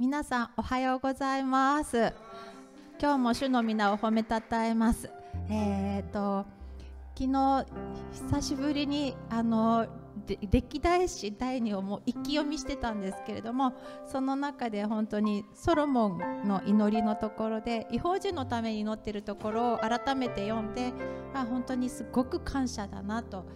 [0.00, 2.12] 皆さんおはようございます。
[3.00, 5.10] 今日も主の皆を褒めたたえます。
[5.50, 6.46] えっ、ー、と
[7.16, 7.66] 昨日
[8.30, 9.88] 久しぶりにあの
[10.52, 13.72] 歴代史第2をもう一気読みしてたんですけれども
[14.06, 20.92] その中で本当にソロモンの祈りのところで違法人のために祈ってるところを改めて読んで
[21.34, 23.46] あ本当にすごく感謝だなと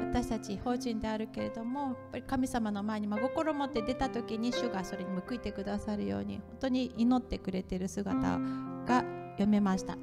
[0.00, 8.38] 私たち法人であるけれどもやっぱり神様の前に真心を持って出た時に主がそれに報いてくださるように本当に祈ってくれてる姿
[8.86, 9.96] が読めました、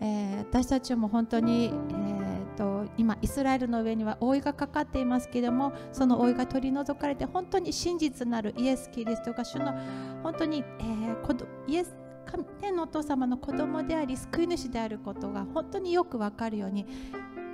[0.00, 9.74] えー、私たちも本当に、えーと、今イスラエルの上には覆いがかかっていますけれどもその覆いが取り除かれて本当に真実なるイエス・キリストが主の
[10.22, 11.94] 本当に、えー、イエス
[12.60, 16.86] 天のお父様の子供であり救い主であることが本当によく分かるように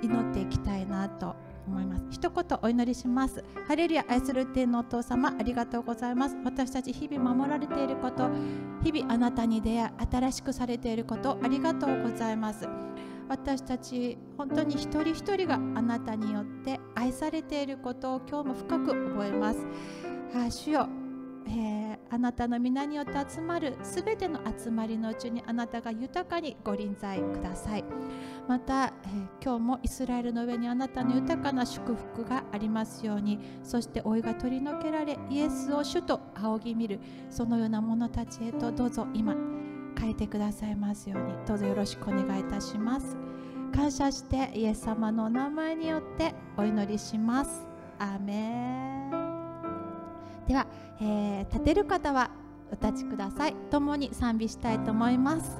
[0.01, 1.35] 祈っていきたいなと
[1.67, 2.03] 思います。
[2.09, 3.43] 一言お祈りします。
[3.67, 6.37] ハレルヤ愛する天のお父様ありがとうございます。
[6.43, 8.29] 私たち日々守られていること
[8.83, 12.67] 日々あなたに出会い新しくされていることありがとうございます。
[13.29, 19.65] 私たち本当に一人一人があなたによって愛されていることを今日も深く覚えます。
[20.33, 20.87] あ主よ
[21.47, 27.85] えー、あなたの皆によって集まるすべての集まりのうちにあなたが豊かにご臨在ください。
[28.47, 36.99] また、えー、今日もイスラエルの上にあなたの豊かな祝福がありますようにそして老いが取り除けられイエスを主と仰ぎ見る
[37.29, 39.35] そのような者たちへとどうぞ今
[39.99, 41.33] 変えてくださいますように。
[41.45, 43.17] どうぞよろしくお願いいたします。
[43.73, 47.67] 感謝してイエス様のお名前によってお祈りします。
[47.99, 49.27] アーメン。
[50.47, 50.65] では、
[50.99, 52.31] えー、立てる方は
[52.71, 53.55] お立ちください。
[53.71, 55.57] 共に賛美したいと思います。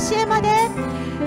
[0.00, 0.48] しえまで。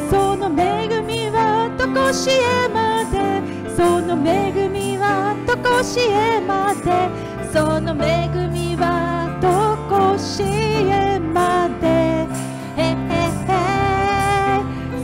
[0.10, 3.42] その恵みはとこしえまで。
[3.76, 7.10] その恵みはとこしえまで。
[7.52, 9.48] その恵みはと
[9.94, 12.28] こしえまで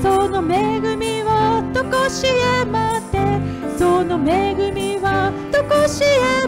[0.02, 3.18] その恵みはとこしえまで。
[3.78, 6.08] その恵みはとこしえ
[6.42, 6.47] まで。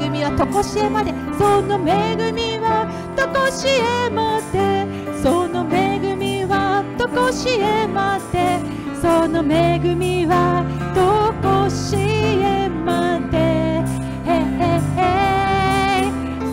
[0.00, 4.86] 恵みはとこしえまでその恵みはとこしえまで
[5.22, 8.60] その恵みはとこしえまで
[9.00, 13.46] その恵みはとこしえまで。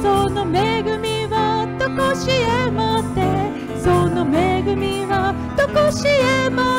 [0.02, 6.73] その恵みはとこしえまでその恵みはとこしえまで。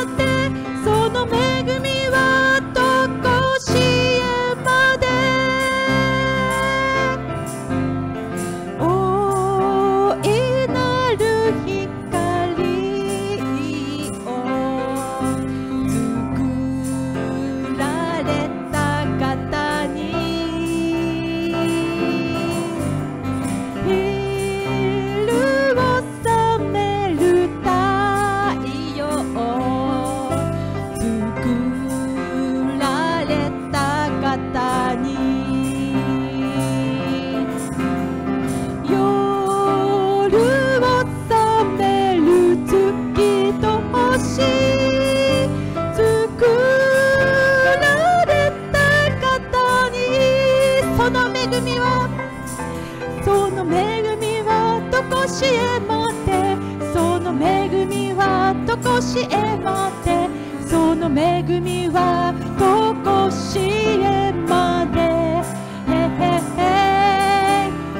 [61.61, 65.05] 罪はここしえまで。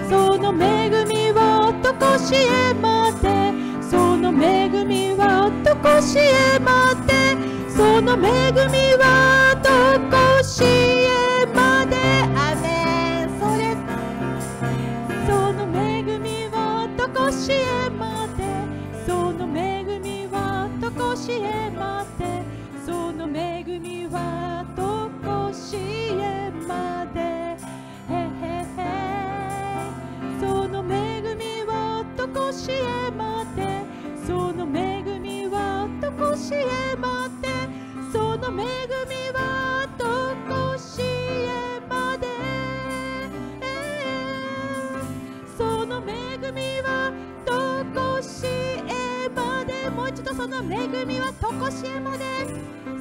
[0.09, 3.53] その恵みはとこしえまで。
[3.81, 7.13] その恵みはとこしえまで。
[7.69, 8.84] その恵み
[36.45, 37.47] しえまで
[38.13, 38.61] その恵み
[39.33, 40.05] はと
[40.47, 42.27] こしえまで。
[45.57, 47.11] その恵みは
[47.45, 47.51] と
[47.99, 49.89] こしえまで。
[49.89, 52.23] もう一度その恵みはとこしえまで。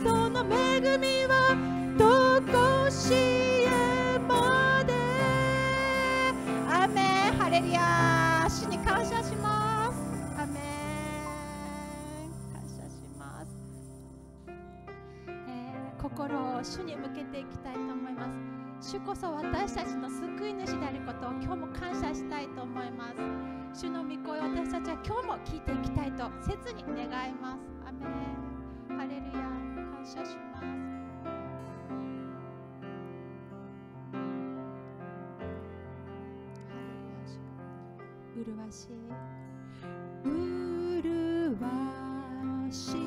[0.03, 1.55] その恵みは
[1.99, 4.95] とこしえまで。
[6.67, 7.03] アーメ
[7.39, 8.14] ハレルヤ
[16.65, 18.27] 主に向けていきたいと思いま
[18.81, 18.95] す。
[18.95, 23.13] 主こそ私たちの救い主であることを今日も感謝したいと思いま
[23.75, 23.83] す。
[23.83, 27.61] 主の御声を私たちは今日も聞いていきたいと切に願います。
[27.87, 28.97] アメン。
[28.97, 29.45] ハレルヤ。
[29.93, 30.65] 感謝します。
[38.37, 38.95] うるわしい
[40.25, 41.69] うるわ
[42.71, 43.04] しイ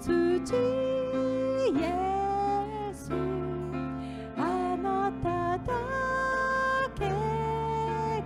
[0.00, 1.84] 土イエ
[2.92, 3.10] ス
[4.36, 5.68] あなただ
[6.94, 7.00] け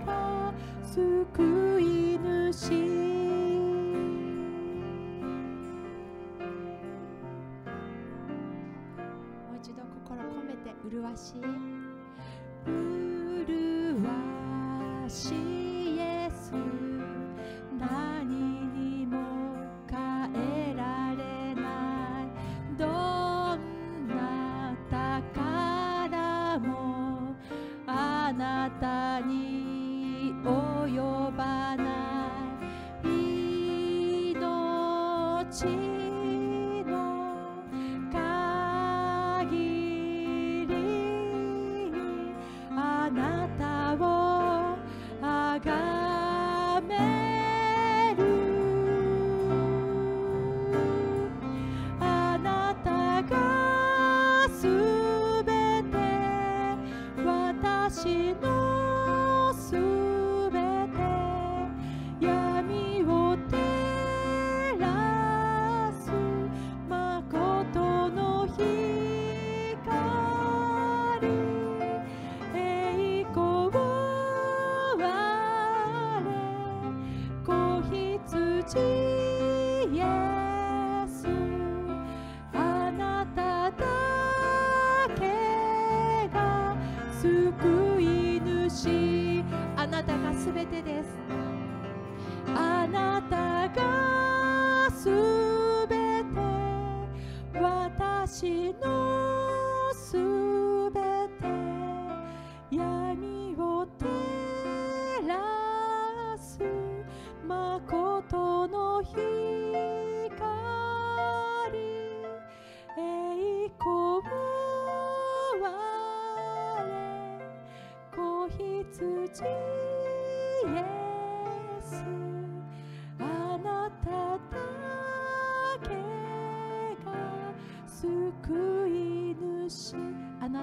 [0.05, 1.83] が救い
[2.19, 2.71] 主。
[9.47, 11.41] もう一度心込めて麗しい。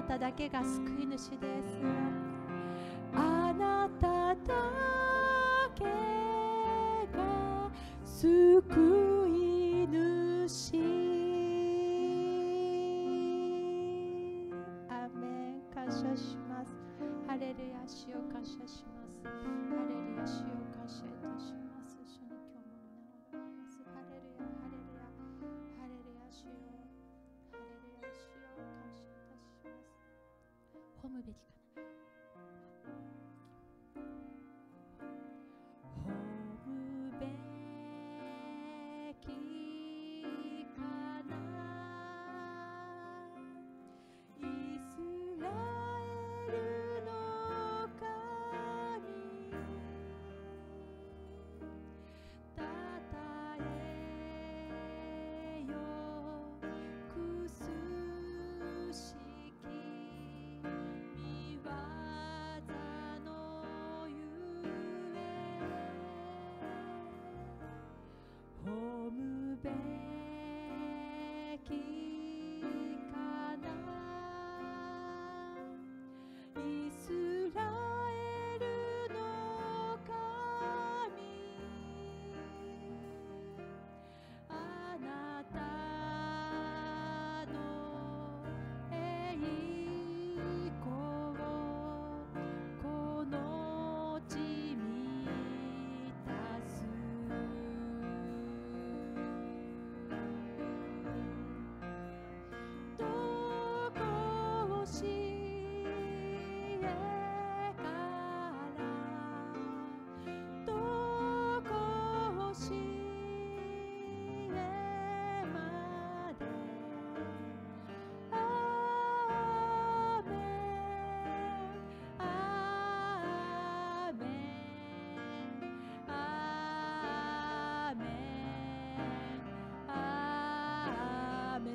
[0.07, 1.96] ただけが救い主です。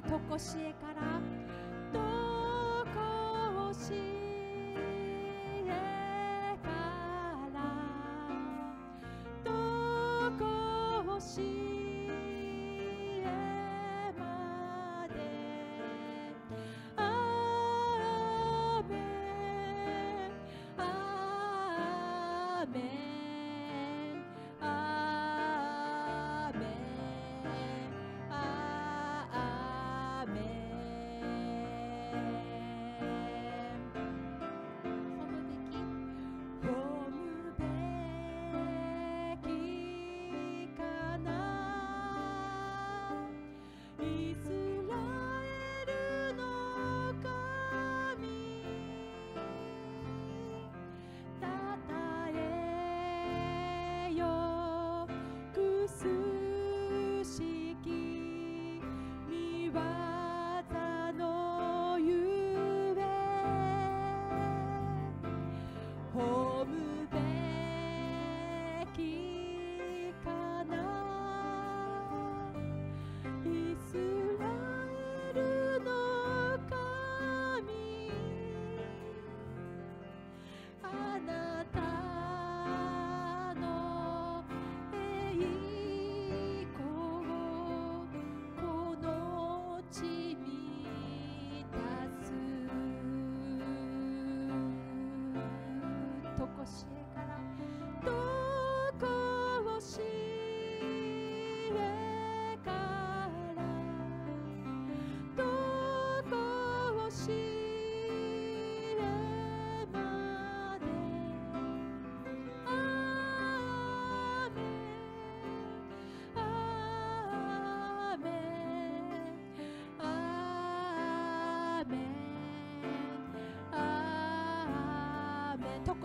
[0.09, 0.73] とこしえ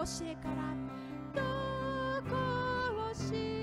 [0.08, 0.74] しえから
[1.36, 1.42] ど
[2.30, 3.57] こしら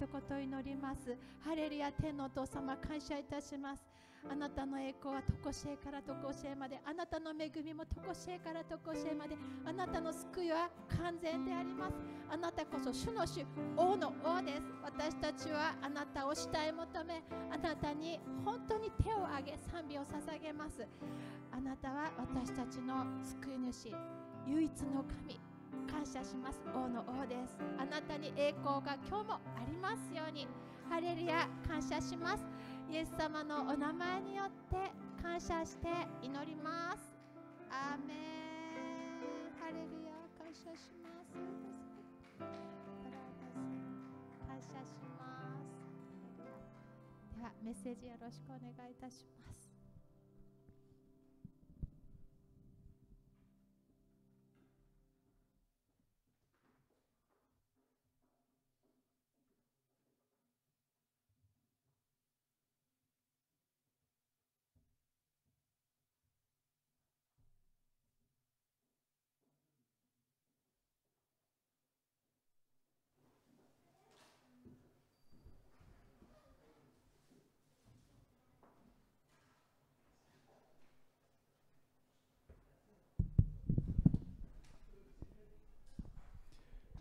[0.00, 1.14] 一言祈ります。
[1.44, 3.84] ハレルヤ天のお父様感謝いたします。
[4.30, 11.96] あなたの栄光はとこしえからとこしえまであなたの恵みもとこしえからとこしえまであなたの救いは完全であります。
[12.32, 13.44] あなたこそ主の主
[13.76, 14.62] 王の王です。
[14.82, 20.88] 私たちはあなたを主い求めあなたに本当に手を挙げ賛美を捧げます。
[21.52, 23.92] あなたは私たちの救い主
[24.46, 25.49] 唯一の神。
[25.88, 26.60] 感謝します。
[26.74, 27.56] 王の王です。
[27.78, 30.46] あなたに栄光が今日もありますように。
[30.88, 32.44] ハレルヤ感謝します。
[32.90, 34.90] イエス様のお名前によって
[35.22, 35.86] 感謝して
[36.20, 37.14] 祈ります。
[37.70, 38.18] アーメン。
[39.60, 41.38] ハレルヤ感謝します。
[44.48, 45.24] 感謝しま
[47.34, 47.36] す。
[47.36, 49.59] ではメッセージよろしくお願いいたします。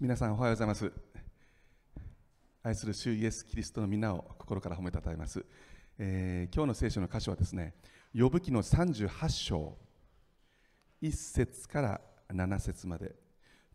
[0.02, 0.90] 皆さんおはようございます。
[2.64, 5.46] 愛する主イエス・キリストの皆を心から褒めたたえます、
[5.98, 7.74] えー、今日の聖書の箇所はですね
[8.18, 9.78] 呼ぶ記の38章。
[11.02, 12.02] 1節から
[12.34, 13.14] 7節まで。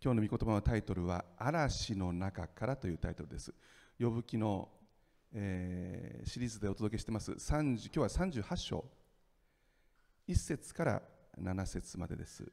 [0.03, 3.53] 今日の御言葉のタイトルは嵐の中からというタイトルです。
[4.01, 4.71] 呼ぶ記の、
[5.35, 7.33] えー、シリーズでお届けしてます。
[7.33, 8.85] 30今日は38章。
[10.27, 11.03] 1節から
[11.39, 12.51] 7節までです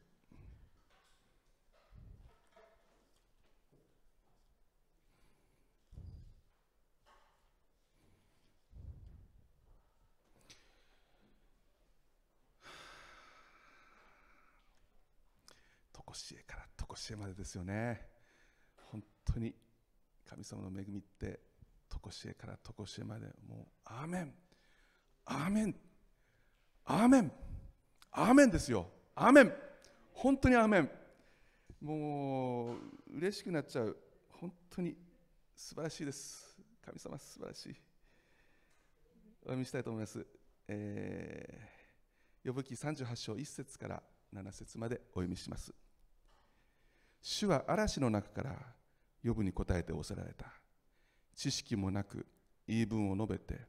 [16.11, 18.08] 常しえから常しえまでですよね。
[18.92, 19.54] 本当に
[20.28, 21.40] 神様の恵みって
[21.90, 23.28] 常しえから常しえまで。
[23.48, 24.34] もうアーメン。
[25.26, 25.76] アーメン。
[26.86, 27.32] アーメン。
[28.12, 28.88] アーメンですよ。
[29.16, 29.54] アーメン。
[30.14, 30.90] 本当にアーメン。
[31.82, 32.78] もう
[33.18, 33.98] 嬉しくなっちゃう。
[34.30, 34.96] 本当に
[35.56, 36.58] 素晴らしいです。
[36.86, 37.76] 神様素晴らしい。
[39.44, 40.24] お読みしたいと思います、
[40.68, 44.04] えー、呼ぶ記38章1節から
[44.36, 45.74] 7節までお読みします。
[47.22, 48.56] 主は嵐の中から
[49.24, 50.48] 呼ぶに答えておせられた。
[51.36, 52.26] 知識もなく
[52.68, 53.60] 言い分を述べて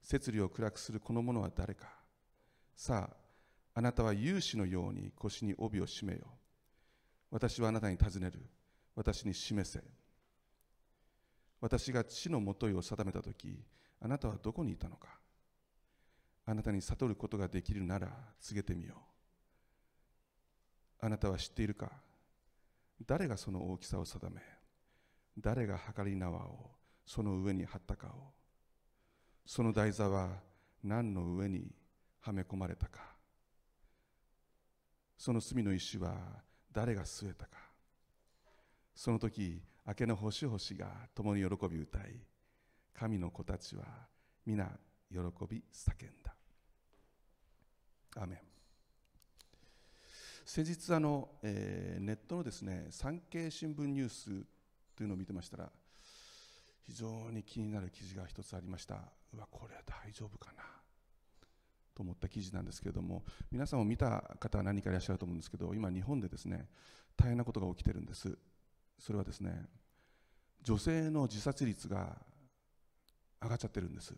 [0.00, 1.88] 摂理を暗くするこの者は誰か。
[2.76, 3.16] さあ
[3.74, 6.26] あなたは勇士のように腰に帯を締めよ
[7.30, 8.40] 私はあなたに尋ねる。
[8.94, 9.82] 私に示せ。
[11.60, 13.58] 私が地のもといを定めた時
[14.00, 15.08] あなたはどこにいたのか。
[16.44, 18.08] あなたに悟ることができるなら
[18.40, 18.94] 告げてみよ
[21.02, 21.06] う。
[21.06, 21.90] あなたは知っているか。
[23.06, 24.40] 誰がその大きさを定め
[25.38, 26.70] 誰が測り縄を
[27.06, 28.10] その上に張ったかを
[29.44, 30.40] その台座は
[30.84, 31.72] 何の上に
[32.20, 33.00] はめ込まれたか
[35.18, 36.14] その隅の石は
[36.72, 37.58] 誰が据えたか
[38.94, 42.20] その時明けの星々が共に喜び歌い
[42.94, 43.84] 神の子たちは
[44.46, 44.70] 皆
[45.10, 46.34] 喜び叫んだ。
[48.16, 48.51] アメン。
[50.44, 54.24] 先日あの、えー、ネットのですね産経新聞ニュース
[54.96, 55.70] というのを見てましたら
[56.82, 58.96] 非常に気になる記事が一つありました。
[59.34, 60.62] うわこれ大丈夫かな？
[61.94, 66.66] と思った記事なんですけれども皆さんも見た方は何かいらっしゃると思うんですけど今日本でですね
[67.16, 68.36] 大変なことが起きてるんです。
[68.98, 69.64] それはですね
[70.62, 72.16] 女性の自殺率が
[73.42, 74.14] 上がっちゃってるんです。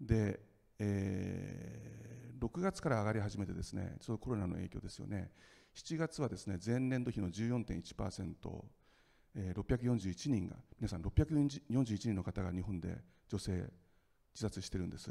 [0.00, 0.40] で、
[0.78, 1.94] えー
[2.44, 5.30] 6月から上がり始めてですねちょっとコロナの影響ですよね。
[5.74, 8.64] 7月はですね前年度比の14.1%、
[9.34, 12.96] えー、641人が皆さん641人の方が日本で
[13.28, 13.70] 女性自
[14.34, 15.10] 殺してるんです。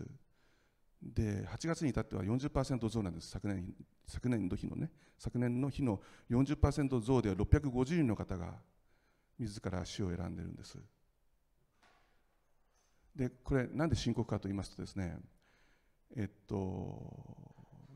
[1.02, 3.30] で8月に至っては40%増なんです。
[3.30, 3.73] 昨年
[4.08, 4.91] 昨年度比のね。
[5.17, 8.54] 昨年の日の40%増では650人の方が
[9.39, 10.78] 自ら死を選んでるんです。
[13.15, 15.17] でこれなんで深刻かと言いますとですね
[16.15, 17.36] えっと、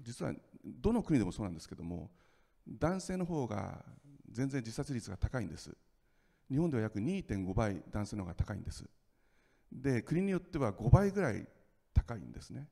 [0.01, 0.33] 実は
[0.65, 2.09] どの国でもそうなんですけども
[2.67, 3.83] 男性の方が
[4.29, 5.75] 全然自殺率が高いんです。
[6.49, 8.85] 日本では約2.5倍男性の方が高いんです。
[9.71, 11.45] で国によっては5倍ぐらい
[11.93, 12.67] 高いんですね。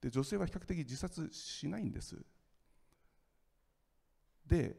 [0.00, 2.16] で女性は比較的自殺しないんです。
[4.46, 4.76] で、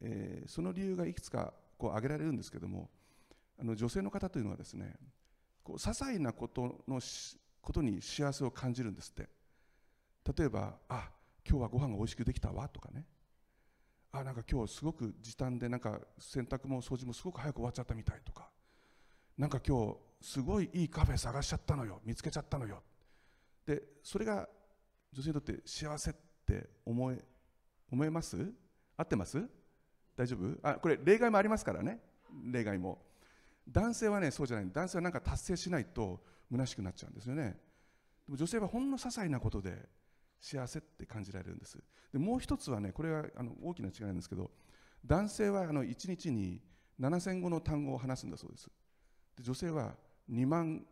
[0.00, 2.90] えー、その理由がいくつかこう挙げられるんですけども
[3.58, 4.94] あの女性の方というのはですね
[5.62, 9.28] こう些細なことのしことに幸せを感じるんですって。
[10.38, 11.10] 例えばあ
[11.48, 13.06] 今日はご飯が美味しくできたわとかね。
[14.12, 18.48] あなんか今日すごく時短でなんか洗濯も掃除もすごく早く終わっちゃったみたいとか。
[19.36, 22.00] なんか今日すごいいいカフェ探しちゃったのよ。
[22.04, 22.82] 見つけちゃったのよ。
[23.66, 24.48] でそれが
[25.12, 26.14] 女性にとって幸せっ
[26.46, 27.18] て思え
[27.90, 28.36] 思えます？
[28.96, 29.42] 合ってます？
[30.16, 30.68] 大丈夫？
[30.68, 31.98] あこれ例外もありますからね。
[32.52, 33.02] 例外も。
[33.68, 34.70] 男性はねそうじゃない。
[34.72, 37.56] 男性はなんか達成しないと虚しくなっちゃうんですよね。
[38.26, 39.88] でも女性はほんの些細なことで
[40.40, 41.78] 幸せって感じられるんです。
[42.12, 44.50] でもう一つはねこれはあの大きな違いなんですけど
[45.04, 46.60] 男性はあの1日に
[47.00, 48.70] 7000語の単語を話すんだそうです。
[49.36, 49.94] で女性は
[50.30, 50.84] 2万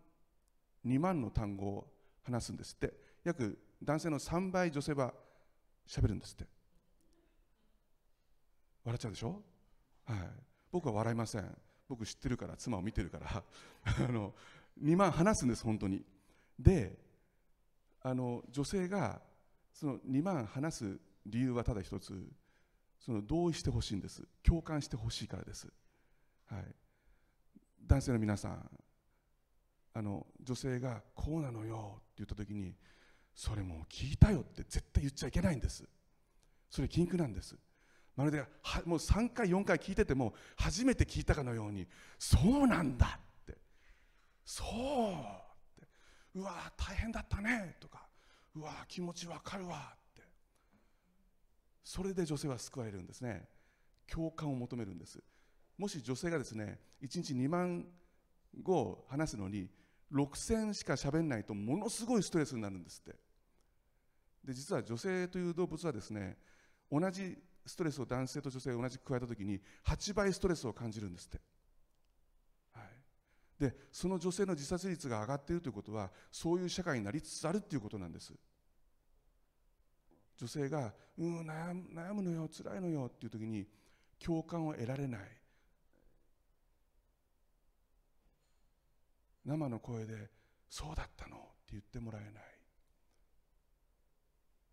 [0.85, 1.87] ,2 万の単語を
[2.25, 2.93] 話すんですって。
[3.25, 5.13] 約男性の3倍女性は
[5.87, 6.47] 喋るんですって。
[8.85, 9.41] 笑っちゃうでしょ、
[10.07, 10.19] はい、
[10.73, 11.57] 僕は笑いません。
[11.89, 13.45] 僕知ってるから妻を見てるから。
[14.09, 14.35] あの
[14.81, 16.05] 2万話すんです本当に。
[16.59, 16.99] で
[18.03, 19.21] あの女性が
[19.73, 22.33] その2万話す理由はただ一つ。
[23.05, 24.23] その同意してほしいんです。
[24.45, 25.67] 共感してほしいからです、
[26.47, 26.65] はい、
[27.85, 28.71] 男性の皆さん
[29.95, 32.75] あの女性がこうなのよって言った時に
[33.35, 35.85] それもう聞いたよって絶対言っちゃいけないんです。
[36.71, 37.57] それ禁句なんです。
[38.15, 38.47] まるでは
[38.85, 43.19] もう3回4回聞いてても初めて聞いたかのようにそうなんだ
[44.45, 45.89] そうって。
[46.35, 47.77] うわ大変だったね。
[47.81, 48.09] とか。
[48.55, 49.95] うわ気持ちわかるわ。
[49.95, 50.23] って。
[51.85, 53.49] それで女性は救われるんですね。
[54.07, 55.23] 共感を求めるんです。
[55.79, 57.87] もし女性がですね1日2万
[58.63, 59.71] 語話すのに
[60.13, 63.19] 6000しか喋んないとものすごいストレスになるんですって。
[64.45, 66.37] で実は女性という動物はですね
[66.91, 71.41] 同じストレスを男性と女性が同じく加えた時に8倍ストレスを感じるんですって、
[73.63, 78.33] でその女性の自殺率が上がっているということはそういう社会になりつつあるということなんです。
[80.37, 83.69] 女性が「うん悩む悩むのよ辛いのよ」っていう時に
[84.19, 85.21] 共感を得られない。
[89.45, 90.29] 生の声で
[90.69, 92.45] 「そうだったの」って言ってもらえない。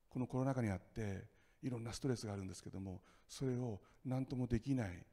[0.10, 1.28] このコロナ禍にあって
[1.62, 5.06] いろんなストレスがあるんですけどもそれを何ともできない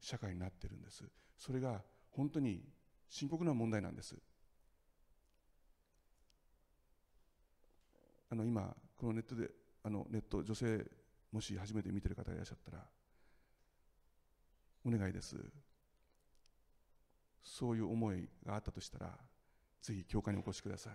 [0.00, 1.10] 社会になってるんです。
[1.38, 2.75] それが本当に
[3.08, 4.16] 深刻な問題なんです。
[8.30, 9.50] あの今このネットで
[9.84, 10.84] あのネット女性
[11.30, 12.84] もし初めて見てる方いらっしゃったら
[14.84, 15.36] お願いです。
[17.42, 19.12] そういう思いがあったとしたら
[19.80, 20.92] ぜひ教会にお越しください。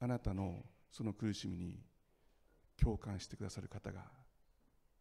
[0.00, 1.80] あなたのその苦しみに
[2.80, 4.04] 共感してくださる方が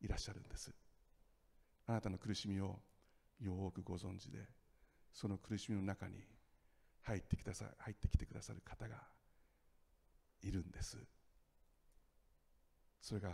[0.01, 0.73] いらっしゃるんです。
[1.85, 2.79] あなたの苦しみを
[3.39, 4.39] よくご存知で
[5.19, 6.13] その苦しみの中に
[7.01, 8.97] 入ってきたさ入ってきてくださる方が
[10.43, 10.95] いるんです。
[13.01, 13.31] それが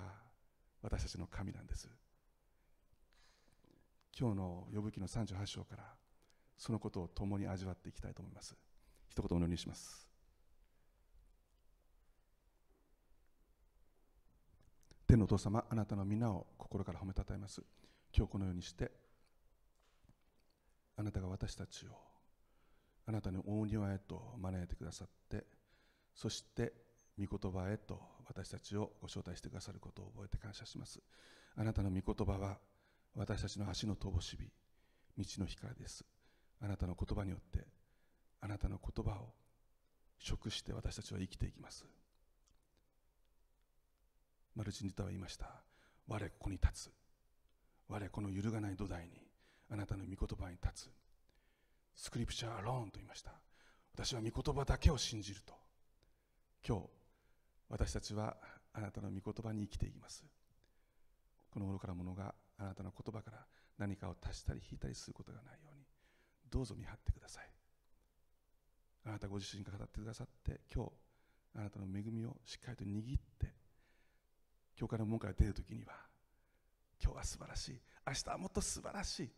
[0.81, 1.89] 私たちの神なんです。
[4.17, 5.83] 今日の呼ぶ記の38章から
[6.57, 8.55] そのことを共に味わっていきたいと思います。
[9.09, 10.07] 一言お祈りします。
[15.05, 17.61] 天のお父様あなたの皆を心から褒めたたえます。
[18.15, 18.89] 今日このようにして
[20.97, 21.91] あなたが私たちを
[23.05, 25.45] あなたの大庭へと招いてくださって
[26.15, 26.73] そして
[27.19, 30.99] 御言葉へと私たちをご招待してくださることを覚えて感謝します。
[31.55, 32.57] あなたの御言葉は
[33.15, 34.37] 私たちの足の灯火
[35.17, 36.03] 道の光です。
[36.61, 37.67] あなたの言葉によって
[38.41, 39.33] あなたの言葉を
[40.17, 41.85] 食して私たちは生きていきます。
[44.55, 45.47] マルチニタは言いました。
[46.07, 46.91] 我ここに立つ。
[47.89, 49.21] 我この揺るがない土台に
[49.69, 50.91] あなたの御言葉に立つ。
[51.95, 53.31] スクリプチャーアローンと言いました。
[53.93, 55.53] 私は御言葉だけを信じると。
[56.67, 56.85] 今日
[57.69, 58.37] 私たちは
[58.73, 60.23] あなたの御言葉に生きていきます。
[61.51, 63.45] この愚かなものがあなたの言葉から
[63.77, 65.83] 何かを足したり引いたりすることがないように。
[66.49, 67.49] どうぞ見張ってください。
[69.05, 70.91] あなたご自身が語ってくださって今日
[71.55, 73.53] あなたの恵みをしっかりと握って
[74.75, 75.93] 教会の門から出るときには
[77.03, 77.81] 今日は素晴らしい。
[78.07, 79.31] 明日はもっと素晴らしい。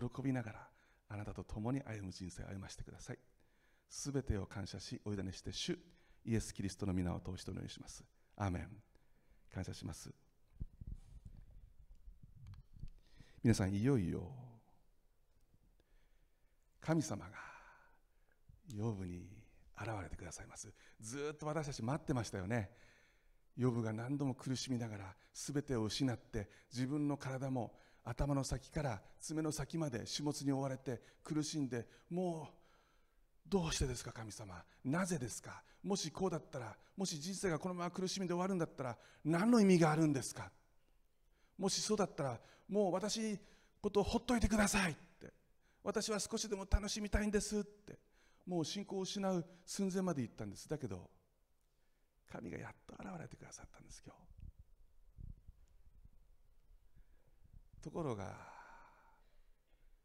[0.00, 0.68] 喜びながら
[1.08, 3.18] あなたと共に歩む人生を歩ませてください。
[3.88, 5.78] すべてを感謝しお委ねして主
[6.24, 8.04] イエス・キリストの皆を通してお願いします。
[8.36, 8.68] アーメン。
[9.52, 10.10] 感謝します。
[13.42, 14.32] 皆さんいよいよ
[16.80, 17.32] 神様が
[18.74, 19.28] 養分に
[19.78, 20.72] 現れてくださいます。
[21.00, 22.70] ずっと私たち待ってましたよね。
[23.56, 27.72] ヨブが何度も苦しみながら全てを失って自分の体も
[28.04, 32.54] 頭の先から爪の先まで始末に追われて苦しんでもう
[33.48, 34.62] どうしてですか神様。
[34.84, 35.62] なぜですか？
[35.82, 40.50] もしこうだったらもし人生がこのまま苦しみで終わるんだったら何の意味があるんですか？
[41.58, 43.38] もしそうだったらもう私
[43.80, 45.32] ことをほっといてくださいって。
[45.82, 47.98] 私は少しでも楽しみたいんですって。
[48.46, 50.68] もう信仰を失う寸前まで行ったんです。
[50.68, 51.10] だけど
[52.30, 54.33] 神がやっと現れてくださったんです今日。
[57.84, 58.34] ところが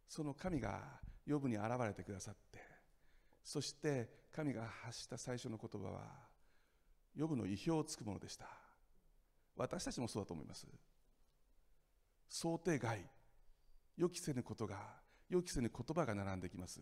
[0.10, 0.82] その神が
[1.26, 2.60] 呼ぶに現れてくださって
[3.42, 6.02] そして神が発した最初の言葉は
[7.18, 8.46] 呼ぶの意表をつくものでした。
[9.56, 10.68] 私たちもそうだと思います。
[12.28, 13.00] 想定外
[13.98, 14.78] 予期せぬことが
[15.30, 16.82] 予期せぬ言葉が並んできます。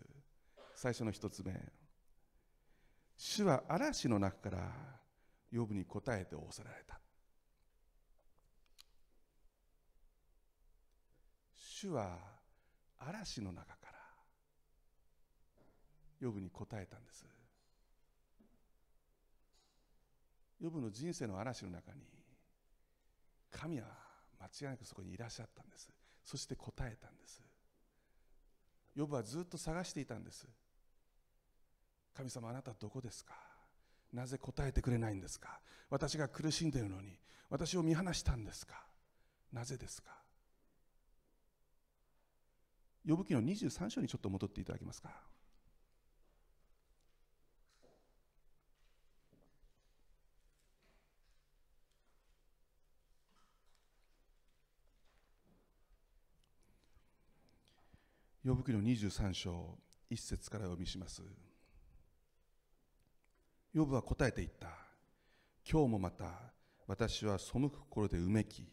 [0.75, 1.53] 最初の一つ目
[3.15, 4.71] 主は嵐の中から
[5.51, 6.99] 呼ぶに答えて仰せられた。
[11.79, 12.17] 主は
[12.97, 13.99] 嵐の中から
[16.19, 17.23] 呼ぶに答えたんです。
[20.59, 21.99] 呼ぶの人生の嵐の中に
[23.51, 23.85] 神は
[24.41, 25.91] 間違いなくそこにいらっしゃったんです。
[26.23, 27.43] そして答えたんです。
[28.97, 30.47] 呼ぶはずっと探していたんです。
[32.15, 33.35] 神様あなたどこですか？
[34.11, 35.59] なぜ答えてくれないんですか？
[35.91, 37.19] 私が苦しんでいるのに
[37.51, 38.83] 私を見放したんですか？
[39.53, 40.09] なぜですか？
[43.07, 45.09] 呼ぶ記の23章にちょっと戻っていただけますか？
[58.45, 59.77] 呼ぶ記の23章
[60.11, 61.21] 1節から読みします。
[63.73, 64.67] 呼ぶは答えていった。
[65.69, 66.25] 今日もまた
[66.87, 68.67] 私は背く心でうめき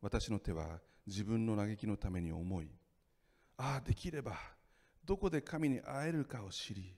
[0.00, 2.68] 私の手は自分の嘆きのために思い。
[3.58, 4.38] ああできれば
[5.04, 6.94] どこで神に会えるかを知り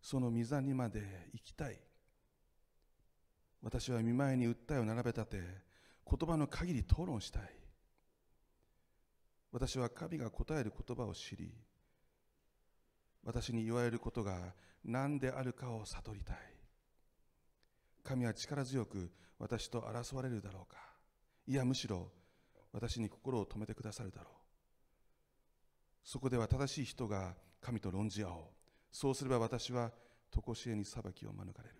[0.00, 1.00] その御座にまで
[1.32, 1.78] 行きたい。
[3.60, 5.42] 私は見舞いに訴えを並べ立て
[6.08, 7.42] 言葉の限り討論したい。
[9.52, 11.52] 私は神が答える言葉を知り
[13.24, 16.36] 私に言われることが何であるかを悟りたい。
[18.04, 20.78] 神は力強く私と争われるだろうか。
[21.46, 22.08] いやむしろ
[22.72, 24.37] 私に心を止めてくださるだろう
[26.04, 28.44] そこでは正しい人が神と論じ合おう。
[28.90, 29.92] そうすれば私は
[30.30, 31.74] 常しえに裁きを免れる。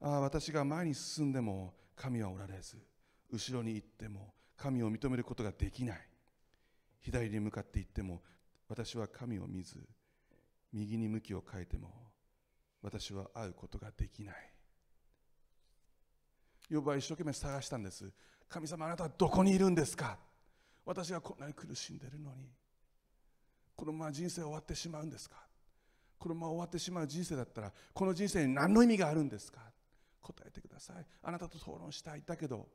[0.00, 2.76] ああ私が前に進んでも神はおられず
[3.32, 6.08] 後ろに行っても神を認めることができない。
[7.00, 8.22] 左に向かって行っても
[8.68, 9.76] 私は神を見ず
[10.72, 11.90] 右に向きを変えても
[12.82, 14.34] 私は会うことができない。
[16.68, 18.12] ヨブは一生懸命探したんです。
[18.48, 20.18] 神様あなたはどこにいるんですか？
[20.86, 22.48] 私がこんなに苦しんでるのに
[23.74, 25.36] このまま人生終わってしまうんですか？
[26.18, 29.60] このまま終わってしまう人生だったらこの人生に何の意味があるんですか？
[30.22, 31.04] 答えてください。
[31.22, 32.22] あなたと討論したい。
[32.24, 32.68] だけど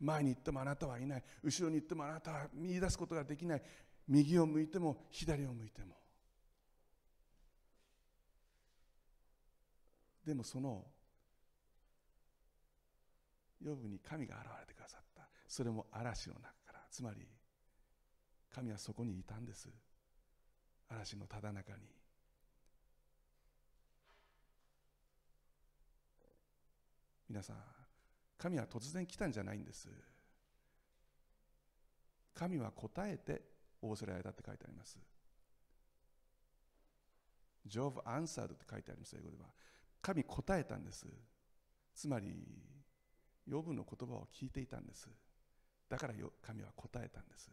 [0.00, 1.24] 前に行ってもあなたはいない。
[1.42, 3.62] 後ろに行ってもあなたは見出すことができない。
[4.08, 5.96] 右を向いても左を向いても。
[10.24, 10.84] でもその
[13.62, 15.28] 呼ぶに神が現れてくださった。
[15.46, 16.80] それも嵐の中から。
[16.90, 17.26] つまり
[18.54, 19.68] 神はそこにいたんです。
[20.88, 21.78] 嵐のただ中に。
[27.28, 27.56] 皆さん
[28.36, 29.88] 神は突然来たんじゃないんです。
[32.34, 33.42] 神は答えて
[33.82, 34.98] 仰せられたって書いてあります。
[37.68, 39.44] Job answered って書いてあります英語では。
[40.02, 41.06] 神答えたんです。
[41.94, 42.34] つまり
[43.46, 45.08] ヨブの言葉を聞いていたんです。
[45.88, 47.50] だから神は答えたんです。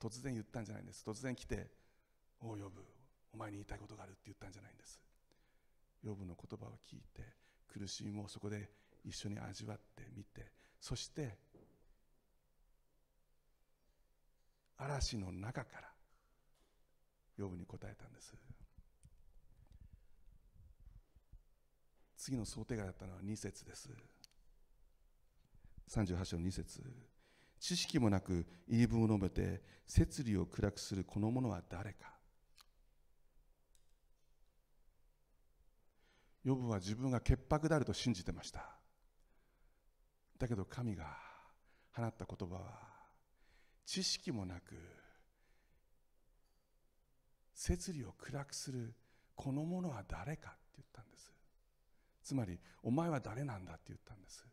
[0.00, 1.04] 突然言ったんじゃないんです。
[1.06, 1.70] 突然来て
[2.40, 2.82] 「おうヨブ
[3.32, 5.00] お前に言いたいことがある」って言ったんじゃないんです。
[6.02, 7.36] ヨブの言葉を聞いて
[7.68, 8.72] 苦しみもそこで
[9.04, 11.38] 一緒に味わってみてそして
[14.78, 15.92] 嵐の中から
[17.36, 18.34] ヨブに答えたんです。
[22.16, 23.90] 次の想定外だったのは2節です。
[25.88, 26.82] 38章2節。
[27.60, 32.10] 知識もなく言い分を述べて摂理を暗くするこの者は誰か。
[36.42, 38.64] ヨブは自分が潔白であると信じてました。
[40.38, 41.04] だけど神が
[41.92, 42.60] 放った言葉は
[43.84, 44.74] 知識もなく
[47.52, 48.94] 摂理を暗くする
[49.34, 51.30] この者は誰かって言ったんです。
[52.22, 54.46] つまりお前は誰なんだって言ったんです。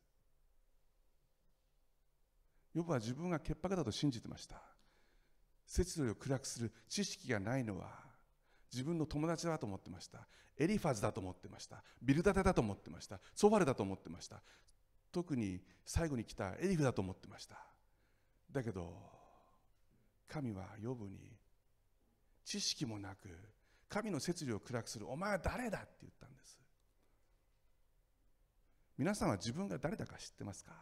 [2.78, 4.61] ヨブは自分が潔白だと信じてました
[5.65, 7.88] 摂理を暗くする知識がないのは
[8.71, 10.28] 自分の友達だと思ってました
[10.59, 14.43] エリファズだと思ってましたビルダテだと思ってましたソファルだと思ってました
[15.11, 17.57] 特に最後に来たエリフだと思ってました
[18.51, 18.93] だけど
[20.28, 21.17] 神は呼ぶに
[22.45, 23.28] 知識もなく
[23.89, 26.59] 神の摂理を暗くするお前は誰だって言ったんです
[28.99, 30.73] 皆さんは自分が誰だか知ってますか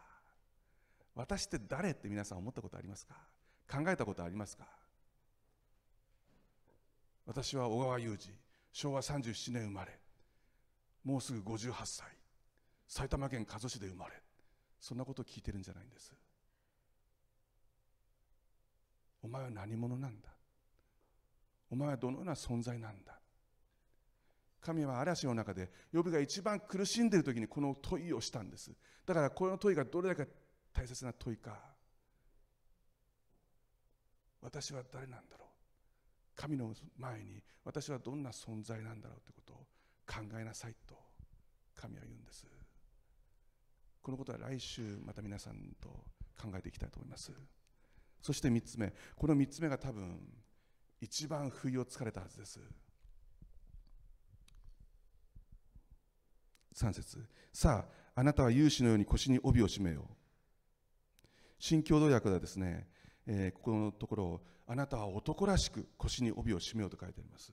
[1.16, 3.14] 私って誰って皆さん思ったことありますか？
[3.68, 4.68] 考えたことありますか？
[7.26, 8.32] 私は小川雄二。
[8.70, 9.98] 昭和37年生まれ。
[11.02, 12.06] もうすぐ58歳。
[12.86, 14.12] 埼玉県加須市で生まれ。
[14.78, 16.12] そんなことを聞いてるんじゃないんです。
[19.22, 20.28] お前は何者なんだ？
[21.70, 23.18] お前はどのような存在なんだ？
[24.60, 28.70] 神は嵐の中で呼びが一番苦しんでいる時にこの問いをしたんです。
[29.06, 30.30] だからこの問いがどれだけ
[30.76, 31.58] 大切な問いか。
[34.42, 35.48] 私は誰なんだろう。
[36.36, 39.56] 神の前に私はどんな存在なんだろうということを
[40.06, 40.94] 考えなさいと
[41.74, 42.46] 神は言うんです。
[44.02, 45.88] このことは来週また皆さんと
[46.38, 47.32] 考えていきたいと思います。
[48.20, 50.20] そして3つ目この3つ目が多分
[51.00, 52.60] 一番不意をつかれたはずです。
[56.74, 57.26] 3節。
[57.54, 60.25] さああなたは勇士のように腰に帯を締めよう。
[61.58, 62.86] 新共同訳ではですね、
[63.26, 67.52] えー、ここのところあなたは男らしく腰に帯を締めようと書いてあります。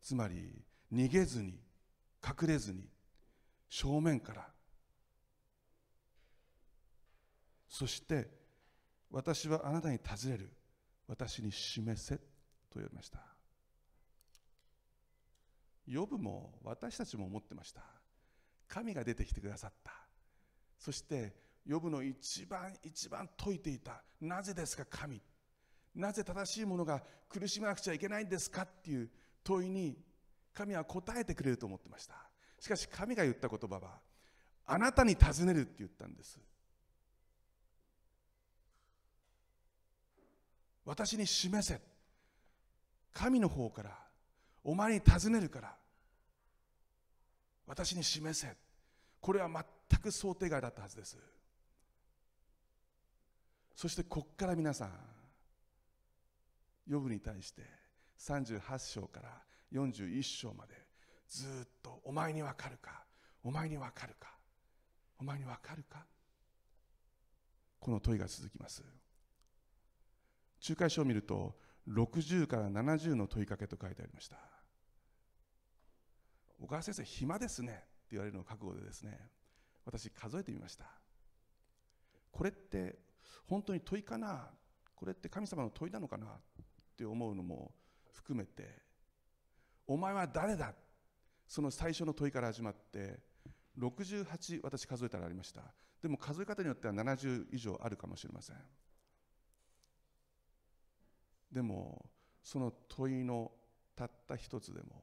[0.00, 1.58] つまり逃げずに
[2.26, 2.88] 隠れずに
[3.68, 4.48] 正面から。
[7.68, 8.28] そして
[9.10, 10.52] 私はあなたに尋ねる。
[11.06, 12.16] 私に示せ。
[12.16, 13.18] と言われました。
[15.86, 17.82] ヨブも私たちも思ってました。
[18.68, 19.92] 神が出てきてくださった。
[20.78, 21.34] そして
[21.66, 24.02] ヨブの一番一番説いていた。
[24.20, 25.20] なぜですか神。
[25.94, 29.10] なぜ正しいものが苦しまなくちゃいけないんですかっていう
[29.42, 29.96] 問いに
[30.52, 32.14] 神は答えてくれると思ってました。
[32.58, 33.98] しかし神が言った言葉は
[34.66, 36.38] あなたに尋ねるって言ったんです。
[40.84, 41.80] 私に示せ。
[43.12, 43.98] 神の方から
[44.62, 45.74] お前に尋ねるから
[47.66, 48.56] 私に示せ。
[49.20, 51.18] これは全く想定外だったはずです。
[53.80, 54.90] そしてここから皆さん
[56.86, 57.62] ヨブに対して
[58.18, 60.74] 38章から41章まで
[61.26, 63.06] ずっとお前にわかるか
[63.42, 64.36] お前にわかるか
[65.18, 66.04] お前にわかるか。
[67.78, 68.82] この問いが続きます。
[70.68, 71.56] 仲介書を見ると
[71.88, 74.36] 60から70の問いかけと書いてありました。
[76.60, 79.30] 小川先生暇ですねって言われるのを覚悟でですね
[79.86, 80.84] 私数えてみました。
[82.30, 83.08] これって
[83.50, 84.48] 本当に問いかな
[84.94, 86.30] これって神様の問いなのかなっ
[86.96, 87.72] て思うのも
[88.12, 88.78] 含めて
[89.88, 90.72] お前は誰だ
[91.48, 93.18] その最初の問いから始まって
[93.76, 95.62] 68私数えたらありました。
[96.00, 98.56] でも数え方によっては70以上あるかもしれません。
[101.50, 102.08] でも
[102.44, 103.50] その問いの
[103.96, 105.02] たった一つでも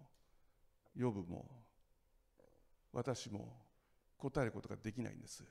[0.98, 1.46] 呼ぶも
[2.94, 3.54] 私も
[4.18, 5.44] 答えることができないんです。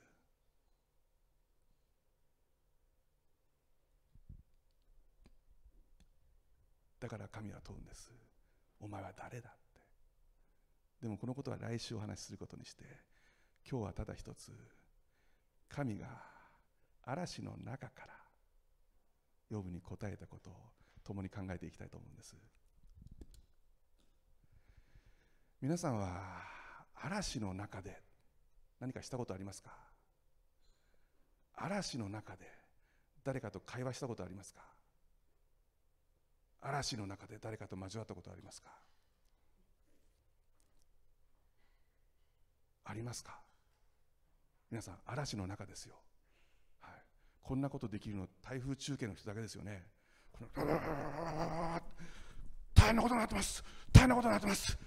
[6.99, 8.11] だから神は問うんです。
[8.79, 9.57] お前は誰だって。
[11.01, 12.83] でもこのことは来週お話しすることにして
[13.69, 14.51] 今日はただ一つ
[15.69, 16.07] 神が
[17.03, 18.13] 嵐の中から
[19.49, 20.53] 呼ぶに答えたことを
[21.03, 22.35] 共に考えていきたいと思うんです。
[25.61, 26.41] 皆さんは
[26.95, 28.01] 嵐の中で
[28.79, 29.71] 何かしたことありますか？
[31.55, 32.45] 嵐の中で
[33.23, 34.61] 誰かと会話したことありますか？
[36.61, 38.69] 嵐の中で誰かと交わったことありますか？
[42.85, 43.39] ありますか？
[44.71, 45.95] 皆さん嵐の中ですよ、
[46.81, 46.93] はい、
[47.41, 49.85] こんなことできるの台風中継の人だけですよね。
[52.75, 53.63] 大変なことになってます。
[53.91, 54.77] 大変なことになってます。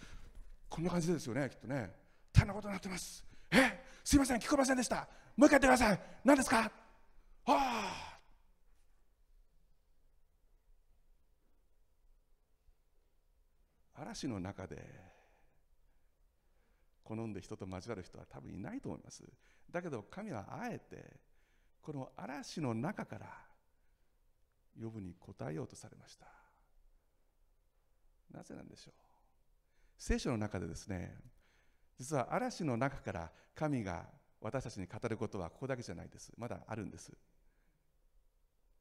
[0.69, 1.93] こんな感じですよねきっとね。
[2.33, 3.25] 大変なことになってます。
[3.51, 3.85] え？
[4.05, 5.09] すいません聞こえませんでした。
[5.37, 6.01] もう一回言ってください。
[6.25, 6.57] 何ですか？
[6.59, 6.71] は
[7.47, 8.10] あ
[14.01, 14.83] 嵐の中で
[17.05, 19.25] 好んで人と交わる人は多分いないと思います。
[19.71, 21.17] だけど神はあえて
[21.83, 23.27] この嵐の中から
[24.81, 26.27] 呼ぶに答えようとされました。
[28.33, 28.95] なぜなんでしょう。
[29.99, 31.19] 聖書の中でですね
[31.99, 34.07] 実は嵐の中から神が
[34.41, 36.33] 私たちに語ることはここだけじゃないです。
[36.39, 37.13] まだあるんです。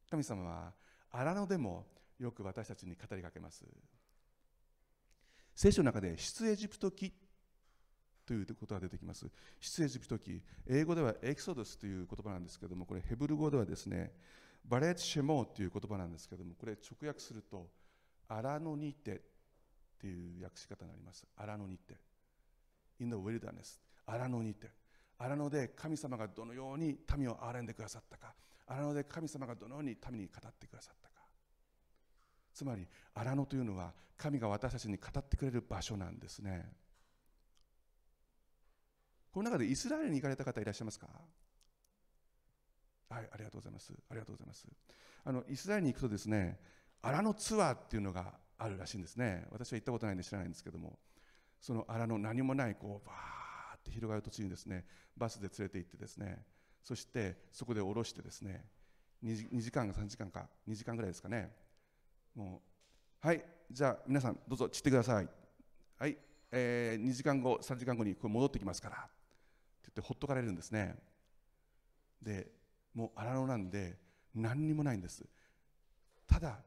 [0.10, 0.74] 神様は
[1.12, 1.88] 荒野でも
[2.20, 3.66] よく私たちに語りかけます。
[5.60, 7.12] 聖書の中で出エジプト記
[8.26, 9.26] ということが出てきます。
[9.60, 10.42] 出エジプト記。
[10.66, 14.14] 英語ではエクソドスという言葉なんですけどもこれヘブル語ではですね
[14.64, 17.68] バレッシェモーという言葉なんですけどもこれ直訳すると
[18.30, 19.20] 荒野にてっ
[20.00, 21.26] ていう訳し方になります。
[21.36, 21.98] 荒野にて
[23.02, 24.70] in the wilderness 荒野にて
[25.18, 28.34] 荒野で神様がどのように民を憐れんでくださったか。
[28.66, 30.99] 荒野で神様がどのように民に語ってくださった
[32.54, 36.72] つまり荒野というのは神が私たちに語ってくれる場所なんですね。
[39.32, 41.08] この中でイスラエルに行かれた方いらっしゃいますか？
[43.10, 43.94] はいありがとうございます。
[44.10, 44.68] ありがとうございます。
[45.24, 46.60] あのイスラエルに行くとですね
[47.02, 49.46] 荒野ツアーっていうのがあるらしいんですね。
[49.52, 51.00] 私は行ったことないんで知らないんですけども。
[51.62, 54.86] その荒野何もないこうバーって広がる土地にですね
[55.18, 56.46] バスで連れて行ってですね
[56.82, 58.64] そしてそこで降ろしてですね
[59.26, 61.52] 2, 2時間か3時間か2時間ぐらいですかね。
[62.36, 62.62] も
[63.24, 65.28] うはいじゃあ皆さんどうぞ散ってください。
[65.98, 66.18] はい、
[66.52, 68.96] えー、2時間後3時間後にこれ戻ってきますから。
[68.96, 69.08] って
[69.84, 70.96] 言ってほっとかれるんですね。
[72.22, 72.52] で
[72.94, 73.98] もう荒野なんで
[74.34, 75.24] 何にもないんです。
[76.28, 76.60] ただ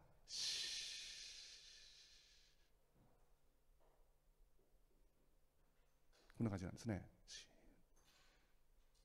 [6.37, 7.03] こんな感じなんですね。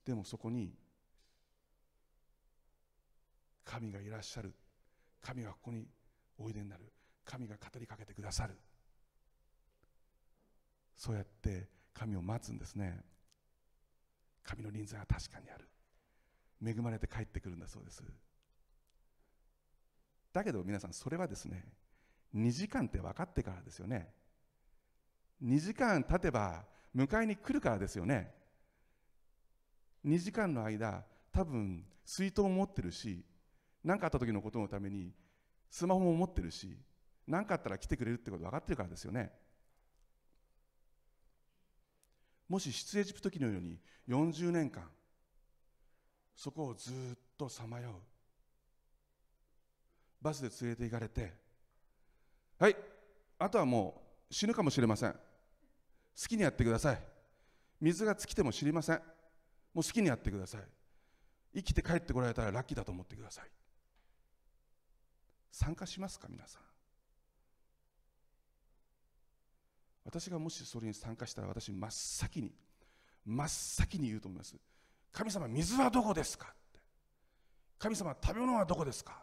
[0.05, 0.73] でもそこに
[3.65, 4.53] 神がいらっしゃる。
[5.21, 5.85] 神がここに
[6.37, 6.91] おいでになる。
[7.25, 8.57] 神が語りかけてくださる。
[10.95, 13.03] そうやって神を待つんですね。
[14.43, 15.67] 神の臨在は確かにある。
[16.65, 18.03] 恵まれて帰ってくるんだそうです。
[20.33, 21.63] だけど皆さんそれはですね
[22.35, 24.09] 2時間って分かってからですよね。
[25.43, 26.65] 2時間経てば
[26.95, 28.33] 迎えに来るからですよね。
[30.05, 33.23] 2時間の間多分水筒も持ってるし
[33.83, 35.11] 何かあった時のことのために
[35.69, 36.77] スマホも持ってるし
[37.27, 39.31] 何かあったら来てくれるってこと分かってるからですよね。
[42.47, 44.89] もし出エジプト記のように40年間
[46.35, 47.93] そこをずっとさまよう。
[50.21, 51.33] バスで連れて行かれて
[52.57, 52.75] はい
[53.37, 55.11] あとはもう死ぬかもしれません。
[55.11, 55.19] 好
[56.27, 57.01] きにやってください。
[57.79, 58.95] 水が尽きても知りません。
[59.73, 60.61] もう好きにやってください。
[61.53, 63.45] 生きて帰ってこられたらラッキーだと思ってください。
[65.51, 66.61] 参加しますか皆さん？
[70.05, 72.53] 私がもしそれに参加したら私真っ先に
[73.25, 74.55] 真っ先に言うと思います。
[75.11, 76.47] 神様水はどこですか？
[76.47, 76.79] って
[77.77, 79.21] 神様食べ物はどこですか？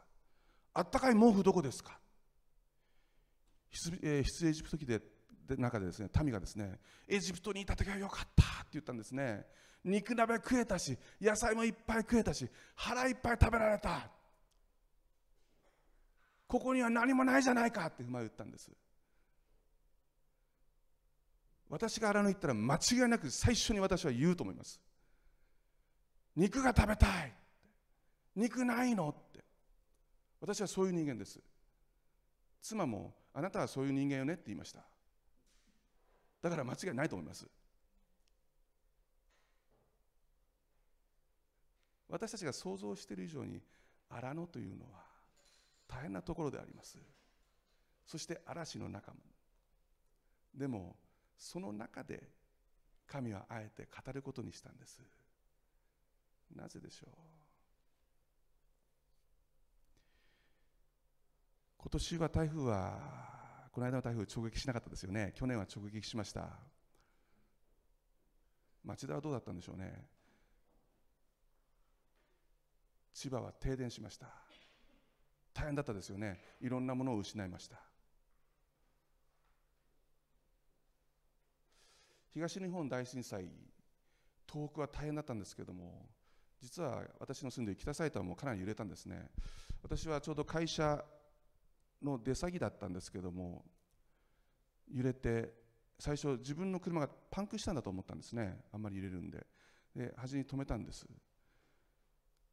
[0.74, 1.98] あったかい毛布どこですか？
[3.70, 5.00] 出エジプト記で
[5.56, 9.46] 中でですね民がですねエジプトにいた時はよかったって言ったんですね。
[9.84, 14.10] 肉鍋食えたし野菜もいっぱい食えたし腹いっぱい食べられた。
[16.46, 18.70] ここには何もないじゃないかって不満を言ったんです。
[21.68, 24.80] 私が荒野行ったら間違いなく最初に私は言うと思います。
[26.36, 27.32] 肉が食べたい
[28.36, 29.44] 肉ないのって。
[30.40, 31.40] 私はそういう人間です。
[32.60, 34.80] 妻もあなたはそういう人間よねって言いました。
[36.42, 37.46] だから間違いないと思います。
[42.08, 43.60] 私たちが想像している以上に
[44.10, 45.03] 荒野というのは
[45.94, 46.98] 大変なところであります。
[48.04, 49.18] そして嵐の中も。
[50.52, 50.96] でも
[51.36, 52.28] その中で
[53.06, 55.00] 神はあえて語ることにしたんです。
[56.54, 57.10] なぜでしょう？
[61.78, 62.98] 今年は台風は
[63.70, 65.32] この間の台風直撃しなかったですよね。
[65.36, 66.48] 去年は直撃しました。
[68.84, 70.08] 町田はどうだったんでしょうね。
[73.12, 74.26] 千葉は停電しました。
[75.54, 76.40] 大変だったですよね。
[76.60, 77.80] いろんなものを失いました。
[82.32, 83.48] 東日本大震災
[84.52, 86.08] 東北は大変だったんですけども
[86.60, 89.30] 実は私の住んでいる北サイトはもかなり揺れたんですね。
[89.82, 91.04] 私はちょうど会社
[92.02, 93.64] の出先だったんですけども
[94.90, 95.52] 揺れて
[95.98, 98.64] 最初自分の車がパンクしたんだと思ったんですね。
[98.72, 99.46] あんまり揺れるんで。
[99.94, 101.06] で端に止めたんです。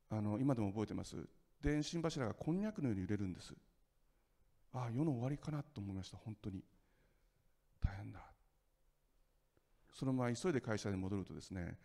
[0.10, 1.16] あの今でも覚えてます。
[1.62, 3.54] 電信柱がこんにゃくのように揺れるんです。
[4.74, 6.18] ああ世の終わりかなと思いました。
[6.18, 6.64] 本当に。
[7.84, 8.20] 大変だ。
[9.94, 11.78] そのまま急いで会社に戻るとですね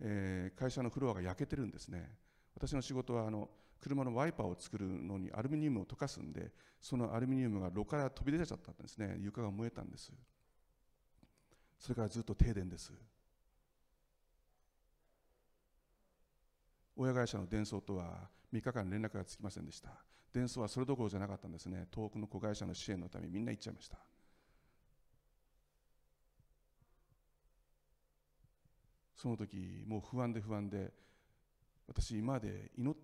[0.00, 2.08] えー、会社のフロアが焼けてるんですね。
[2.54, 3.48] 私の仕事はあの
[3.80, 6.50] 車のワイパーを作るのにアルミニウムを溶かすんで
[6.80, 9.16] そのアルミニウムが炉から飛び出ちゃったんですね。
[9.20, 10.12] 床が燃えたんです。
[11.78, 12.92] それからずっと停電です。
[17.00, 19.90] 親会社の伝送とは3日間連絡がつきませんでした。
[20.32, 21.86] 伝送はそれどころじゃなかったんですね。
[21.92, 23.98] 遠くの子会社の支援のためみんな行っちゃいました。
[29.14, 30.92] その時もう不安で不安で
[31.86, 32.96] 私今まで祈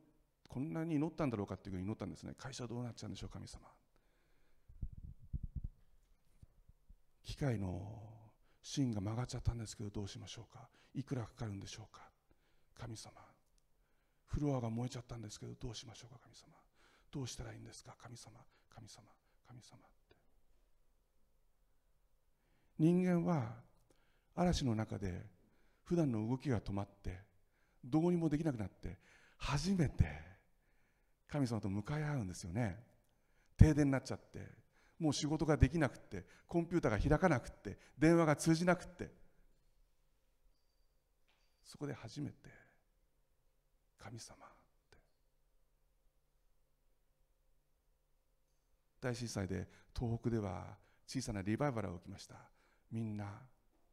[0.48, 2.34] こんなに祈ったんだろうかっていうふうに祈ったんですね。
[2.36, 3.60] 会社どうなっちゃうんでしょう神様。
[7.22, 8.02] 機械の
[8.60, 10.68] 芯が曲がっちゃったんですけどどうしましょうか。
[10.94, 12.10] いくらかかるんでしょうか。
[12.76, 13.33] 神様
[14.34, 16.48] フロアが燃えちゃったんですけどどうしましょうか神様。
[17.12, 17.94] どうしたらいいんですか？
[18.02, 18.32] 神様
[18.74, 19.04] 神様
[19.46, 20.16] 神様って。
[22.80, 23.52] 人間は
[24.34, 25.24] 嵐の中で
[25.84, 27.20] 普段の動きが止まって
[27.84, 28.98] どうにもできなくなって
[29.38, 30.04] 初めて
[31.28, 32.82] 神様と向かい合うんですよね。
[33.56, 34.40] 停電になっちゃって
[34.98, 39.12] もう仕事ができなくってコンピューターが開かなくって電話が通じなくって。
[41.62, 42.63] そこで初めて
[44.04, 44.38] 神様っ
[44.90, 44.98] て。
[49.00, 49.66] 大震災で
[49.98, 50.76] 東北では
[51.06, 52.36] 小さなリバイバルが起きました。
[52.92, 53.24] みんな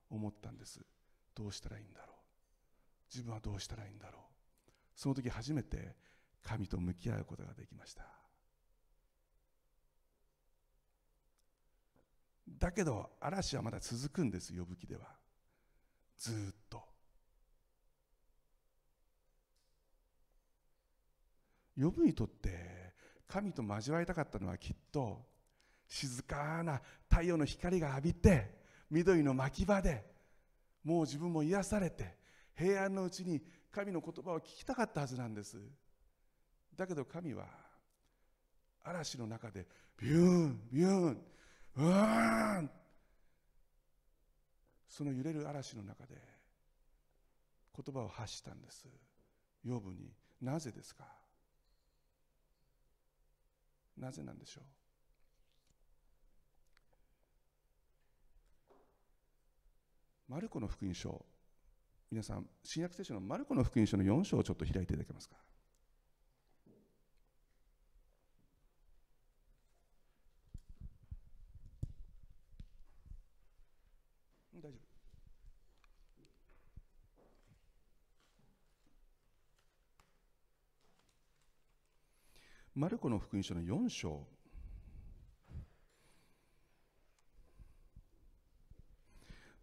[0.10, 0.82] 思ったんです。
[1.34, 2.16] どうしたらいいんだろう。
[3.10, 4.22] 自分はどうしたらいいんだろう。
[4.96, 5.96] その時初めて
[6.44, 8.06] 神と向き合うことができました。
[12.60, 14.54] だけど嵐はまだ続くんです。
[14.54, 15.08] 呼ぶ記では。
[16.18, 16.91] ずっと。
[21.80, 22.94] 呼ぶにとって
[23.28, 25.26] 神と交わりたかったのはきっと
[25.88, 28.60] 静かな太陽の光が浴びて
[28.90, 30.06] 緑の牧場で
[30.84, 32.18] もう自分も癒されて
[32.56, 33.42] 平安のうちに
[33.72, 35.58] 神の言葉を聞きたかったはずなんです。
[36.76, 37.46] だけど神は
[38.84, 39.66] 嵐の中で
[39.98, 41.22] ビューンビューン
[41.78, 42.72] うわーん
[44.90, 46.16] その揺れる嵐の中で
[47.74, 48.86] 言葉を発したんです。
[49.64, 50.12] ヨブに
[50.42, 51.06] なぜですか？
[53.98, 54.64] なぜなんでしょう？
[60.32, 61.26] マルコの福音書
[62.10, 65.36] 皆さん新約聖書のマルコの福音書の4章をちょっと開いていただけますか？
[82.74, 84.26] マルコの福音書の4章。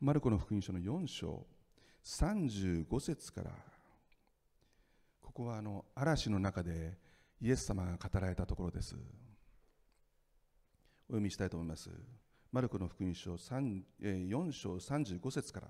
[0.00, 1.46] マルコの福音書の4章。
[2.04, 3.50] 35節から。
[5.22, 6.98] ここはあの嵐の中で
[7.40, 8.94] イエス様が語られたところです。
[11.08, 11.90] お読みしたいと思います。
[12.52, 15.68] マルコの福音書4章35節から。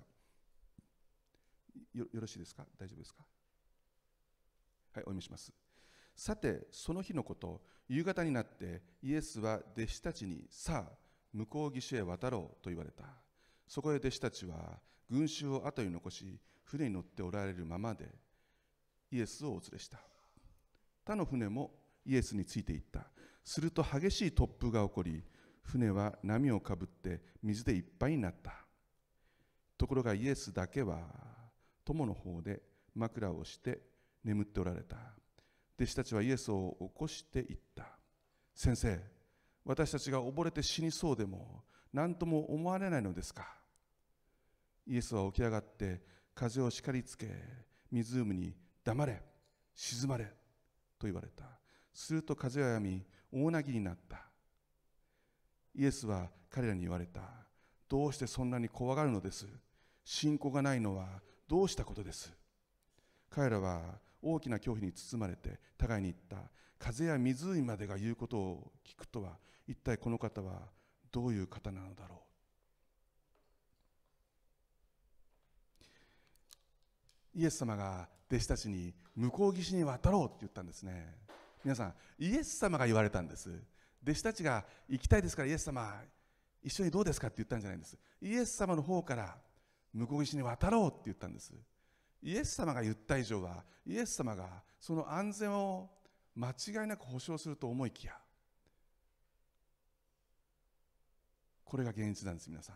[1.93, 2.65] よよろしいですか？
[2.77, 3.23] 大丈夫ですか？
[4.93, 5.53] はいお読みします。
[6.19, 10.91] さてその日のこと夕方になってイエスは弟子たちにさあ
[11.31, 13.05] 向こう岸へ渡ろうと言われた。
[13.65, 18.09] そこへ弟子たちは群衆を後に残し船に乗っておられるままで
[19.09, 19.97] イエスをお連れした。
[21.05, 21.71] 他の船も
[22.05, 23.05] イエスについていった。
[23.45, 25.23] すると激しい突風が起こり
[25.61, 28.65] 船は波をかぶって水でいっぱいになった。
[29.77, 30.99] ところがイエスだけは
[31.85, 32.61] 友の方で
[32.93, 33.79] 枕をして
[34.21, 34.97] 眠っておられた。
[35.79, 37.85] 弟子たちはイエスを起こして言った。
[38.53, 38.99] 先生
[39.63, 41.63] 私たちが溺れて死にそうでも
[41.93, 43.47] 何とも思われないのですか？
[44.85, 46.01] イエスは起き上がって
[46.35, 47.27] 風を叱りつけ
[47.91, 48.53] 湖に
[48.83, 49.21] 黙れ
[49.73, 50.25] 静まれ
[50.97, 51.45] と言われた。
[51.93, 54.25] すると風はやみ大なぎになった。
[55.75, 57.21] イエスは彼らに言われた。
[57.87, 59.47] どうしてそんなに怖がるのです？
[60.03, 61.07] 信仰がないのは
[61.47, 62.33] どうしたことです？
[63.29, 63.81] 彼らは
[64.21, 70.69] 大きな恐怖に包まれて互いに言った風や湖までが言うことを聞くとは一体この方は
[71.11, 72.15] どういう方なのだろ
[77.35, 77.39] う。
[77.39, 81.15] イエス様が弟子たちに向こう岸に渡ろうって言ったんですね。
[81.63, 83.49] 皆さんイエス様が言われたんです。
[84.03, 86.01] 弟子たちが行きたいですからイエス様
[86.63, 87.97] 一緒にどうですかって言ったんじゃないんです。
[88.21, 89.37] イエス様の方から
[89.93, 91.53] 向こう岸に渡ろうって言ったんです。
[92.21, 95.89] イエス様が言った以上はイエス様がその安全を
[96.35, 98.13] 間違いなく保証すると思いきや
[101.69, 102.75] これが現実なんです皆さん。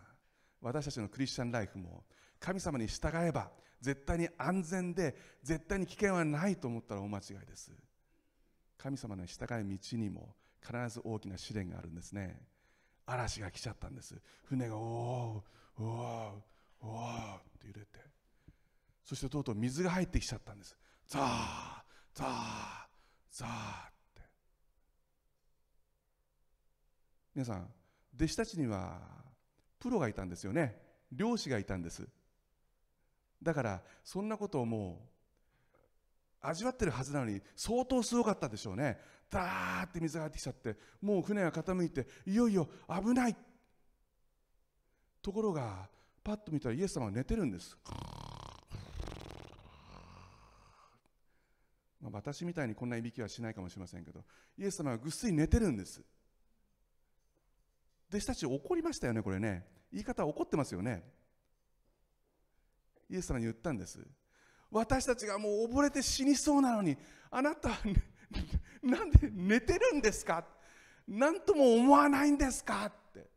[0.61, 2.03] 私たちのクリスチャンライフも
[2.39, 7.71] 神様に従えば絶対に安全で絶対に危険はないと思ったら大間違いです。
[8.77, 12.39] 神様の従い道にも必ず大きな試練があるんですね。
[13.05, 14.15] 嵐が来ちゃったんです。
[14.43, 15.43] 船がおお
[15.79, 15.87] おお
[16.81, 16.99] おお
[17.37, 17.99] って揺れて。
[19.03, 20.77] そしてとうとう水が入ってきちゃったんです。
[21.07, 21.23] ザー
[22.13, 22.27] ザー
[23.31, 24.21] ザーって。
[27.35, 27.67] 皆さん
[28.15, 29.01] 弟子たちには
[29.79, 30.81] プロがいたんですよね。
[31.11, 32.07] 漁師がいたんです。
[33.41, 35.01] だからそんなことをも
[36.41, 38.99] う味わってるはずなのに相当すごかったでしょうね。
[39.29, 43.35] ダーって水が入ってきちゃってもう船が傾いていよいよ危ない。
[45.21, 45.89] ところが
[46.23, 47.77] パッと見たらイエス様が寝てるんです。
[52.03, 54.25] まあ、私みたいにこんないびきはしないかもしれませんけど
[54.57, 56.01] イエス様はぐっすり寝てるんです。
[58.09, 59.65] 弟子たち怒りましたよねこれね。
[59.91, 61.03] 言い方怒ってますよね。
[63.09, 64.05] イエス様に言ったんです。
[64.69, 66.97] 私たちがもう溺れて死にそうなのに
[67.31, 67.69] あなた、
[68.83, 70.45] なんで寝てるんですか？
[71.07, 72.85] 何とも思わないんですか？
[72.85, 73.29] って。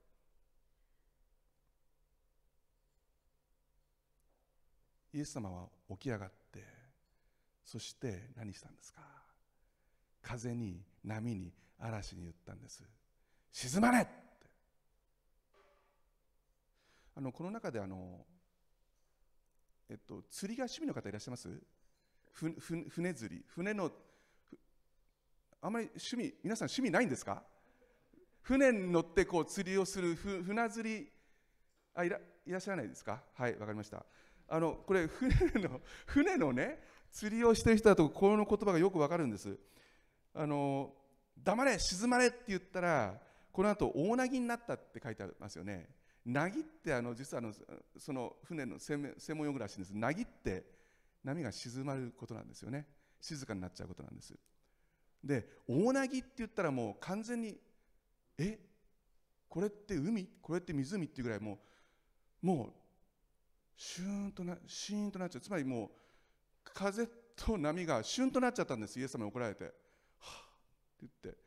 [5.13, 6.37] イエス様は起き上がって
[7.67, 9.01] そして何したんですか？
[10.23, 12.83] 風に波に嵐に言ったんです。
[13.53, 14.11] 沈まれって。
[17.17, 18.25] あのこの中であの
[19.89, 21.49] えっと、釣りが趣味の方いらっしゃいます？
[22.33, 23.45] ふふ船釣り。
[23.49, 23.91] 船の
[25.63, 27.43] あまり趣味皆さん趣味ないんですか？
[28.43, 31.09] 船に乗ってこう釣りをするふ船釣り
[31.95, 33.23] あいらいらっしゃらないですか？
[33.35, 34.05] はいわかりました。
[34.49, 36.79] あのこれ船の船のね
[37.13, 39.59] 釣りをしてる人だとこの言葉がよくわかるんです。
[40.35, 40.93] あの
[41.43, 43.15] 黙れ沈まれって言ったら
[43.53, 45.89] この後大なぎになったって書いてありますよね。
[46.25, 47.55] なぎってあの実はあの
[47.97, 49.91] その船の専門用語らしいんです。
[49.93, 50.65] なぎって
[51.25, 52.87] 波が静まることなんですよね。
[53.21, 54.35] 静かになっちゃうことなんです。
[55.25, 57.57] で大なぎって言ったらもう完全に
[58.39, 58.59] え？
[59.49, 60.29] これって海？
[60.43, 61.07] これって湖？
[61.07, 61.59] っていうぐらいも
[62.43, 62.73] うもう
[63.77, 65.41] シューンとなシーンとなっちゃう。
[65.41, 65.91] つまりもう
[66.75, 69.65] 風と波がシュンとなっちゃったんですイエス様に怒られて。
[69.65, 69.71] は
[70.21, 71.39] あって言って。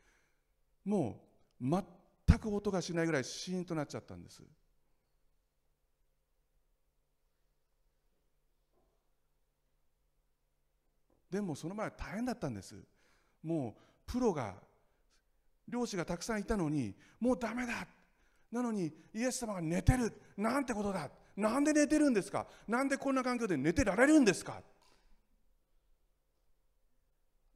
[0.86, 1.22] も
[1.62, 1.66] う
[2.28, 4.44] 全く音がしないぐらいシーンとなっちゃったんです。
[11.30, 12.76] でもその前は大変だったんです。
[13.44, 14.56] もうプロが
[15.68, 17.88] 漁師がたくさんいたのにもうダメだ。
[18.52, 20.12] なのにイエス様が寝てる。
[20.36, 21.10] なんてことだ。
[21.36, 22.48] なんで寝てるんですか。
[22.68, 24.62] なんでこんな環境で寝てられるんですか。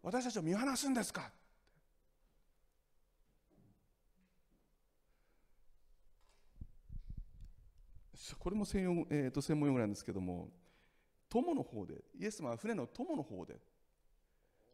[0.04, 1.32] 私たちを見放すんですか？
[8.38, 10.50] これも専用、えー、と専門用語なんですけども
[11.30, 13.56] 友の方でイエス様は船の友の方で。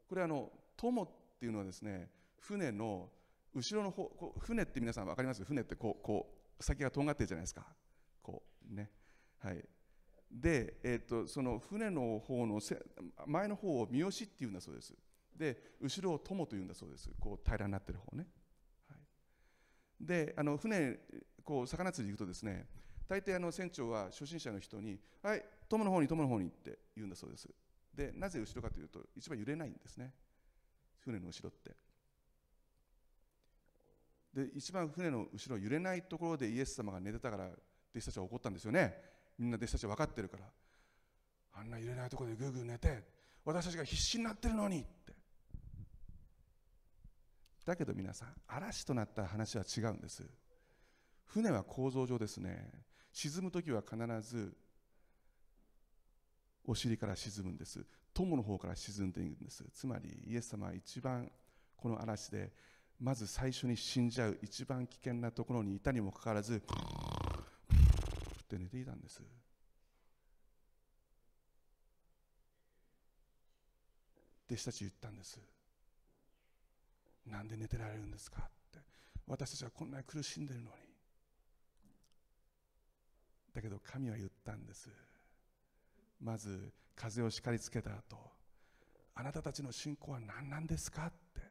[0.07, 1.07] これあの友っ
[1.39, 2.09] ていうのはですね
[2.39, 3.09] 船の
[3.53, 5.43] 後ろの方こう船って皆さん分かります？
[5.43, 7.65] 船ってこうこう先がとんがってるじゃないですか。
[8.23, 8.89] こうね。
[9.39, 9.63] はい。
[10.31, 12.79] で、えーと、その船の方のせ
[13.25, 14.93] 前の方を三好っていうんだそうです。
[15.39, 17.09] で後ろを友というんだそうです。
[17.17, 18.27] こう平らになってる方ね、
[18.89, 20.99] はい、であの船
[21.43, 22.67] こう魚釣り行くとですね
[23.07, 27.47] 大抵あの船長は初心者の人に「はい友の方に友の方に」って言うんだそうです。
[27.95, 30.13] でなぜ後ろかというと一番揺れないんですね。
[30.99, 31.75] 船の後ろって。
[34.33, 38.93] で一番船の後ろ揺れないところでイエス様が寝てたから弟子たちは怒ったんですよね。
[39.37, 40.51] みんな弟子たちは分かってるから。
[41.53, 43.03] あんな揺れないところでぐーぐー寝て
[43.43, 44.85] 私たちが必死になってるのに
[47.69, 50.23] だけど皆さん嵐となった話は違うんです。
[51.27, 52.67] 船は構造上ですね。
[53.13, 53.95] 沈む時は必
[54.27, 54.57] ず
[56.65, 57.85] お尻から沈むんです。
[58.11, 59.63] 友の方から沈んでいくんです。
[59.71, 61.31] つまりイエス様は一番
[61.77, 62.51] この嵐で
[62.99, 66.59] まず最初に死んじゃう一番危険なところにいたにもかかわらずっ
[68.47, 69.21] て寝ていたんです。
[74.47, 75.39] 弟子たち言ったんです。
[77.29, 78.79] なんで寝てられるんですかって。
[79.27, 80.71] 私たちはこんなに苦しんでるのに。
[83.53, 84.89] だけど神は言ったんです。
[86.21, 88.17] まず風を叱りつけた後
[89.15, 91.41] あなたたちの信仰は何なんですかって。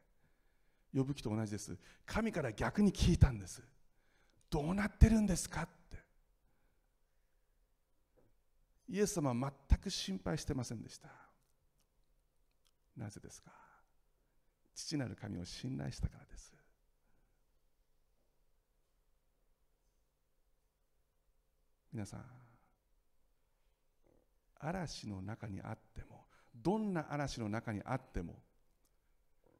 [0.91, 1.77] 呼ぶ気と同じです。
[2.05, 3.61] 神から逆に聞いたんです。
[4.49, 5.97] どうなってるんですかって。
[8.87, 11.09] イエス様は全く心配してませんでした。
[12.97, 13.51] なぜですか？
[14.79, 16.55] 父なる神を信頼したからです。
[21.91, 22.25] 皆さん
[24.59, 26.25] 嵐の中にあっても
[26.55, 28.35] どんな嵐の中にあっても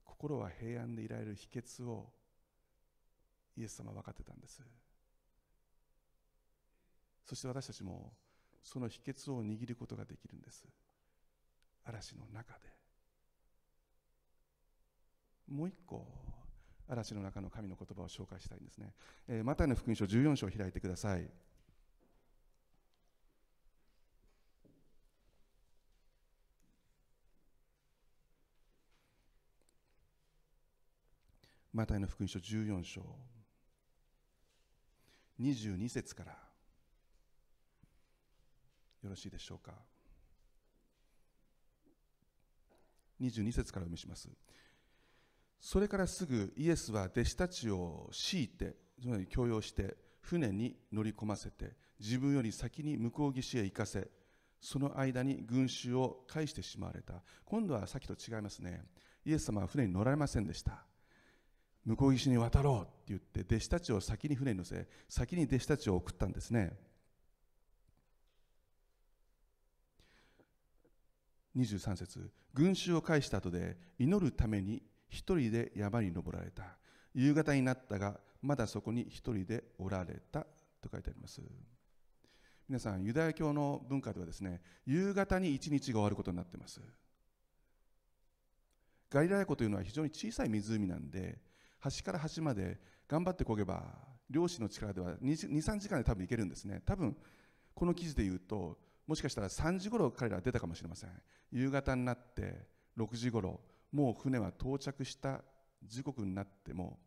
[0.06, 2.12] 心は平安でいられる秘訣を
[3.58, 4.62] イエス様は分かってたんです。
[7.26, 8.14] そして私たちも
[8.64, 10.68] その秘訣を握ることができるんです。
[11.84, 12.79] 嵐の中で。
[15.50, 16.06] もう一個
[16.88, 18.94] 嵐の中の神の言葉を紹介したいんですね、
[19.28, 21.30] えー、マタイの福音書14章を開いてください。
[31.72, 33.02] マタイの福音書14章。
[35.40, 36.32] 22節から。
[39.04, 39.74] よろしいでしょうか。
[43.22, 44.28] 22節からお見せします。
[45.60, 54.10] それからすぐイエスは弟子たちを強いてつまり強要して船に乗り込ませて自分より先に向こう岸へ行かせ
[54.62, 57.24] その間に群衆を返してしまわれた。
[57.46, 58.84] 今度はさっきと違いますね。
[59.26, 60.84] イエス様は船に乗られませんでした。
[61.86, 66.78] 向こう岸に渡ろうって言って弟子たちを先に船に乗せ先に弟子たちを送ったんですね。
[71.56, 72.30] 23節。
[72.54, 76.78] 群衆を返した後で祈るために一人で山に登られた。
[77.14, 80.46] 夕方になったがまだそこに一人でおられた。
[80.82, 81.42] と書いてあります。
[82.68, 86.80] 皆さんユダヤ教の文化ではですね夕方に一日が終わることになっています。
[89.10, 91.40] ガリラヤ湖というのは非常に小さい湖なんで
[91.80, 93.84] 端から端まで頑張ってこげば
[94.30, 96.82] 漁師の力では23時間で多分行けるんですね。
[96.86, 97.18] 多分
[97.74, 101.10] この記事で言うともしかしたら3時頃彼らは出たかもしれません。
[101.52, 103.60] 夕方になって6時頃
[103.92, 105.42] もう船は到着した
[105.84, 107.00] 時刻になっても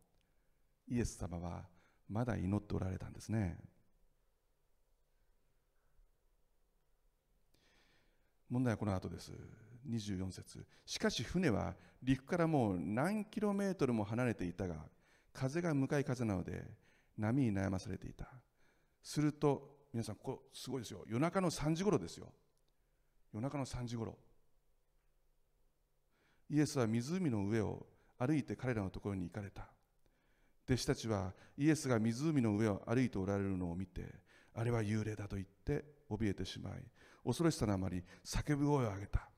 [0.89, 1.65] イエス様は
[2.09, 3.59] まだ祈っておられたんですね。
[8.51, 9.33] 問題はこの後です。
[9.89, 10.67] 24節。
[10.85, 14.77] しかし船は陸からもう何キロメートルも離れていたが
[15.33, 16.65] 風が向かい風なので
[17.17, 18.29] 波に悩まされていた。
[19.03, 21.05] すると皆さんここすごいですよ。
[21.09, 22.33] 夜中の3時頃ですよ。
[23.33, 24.17] 夜中の3時頃。
[26.51, 27.87] イエスは湖の上を
[28.19, 29.69] 歩いて彼らのところに行かれた。
[30.67, 34.07] 弟子たちはイエスが湖の上を歩いておられるのを見て
[34.55, 36.75] あれは幽霊だと言って怯えてしまい
[37.25, 39.29] 恐ろしさのあまり叫ぶ声を上げた。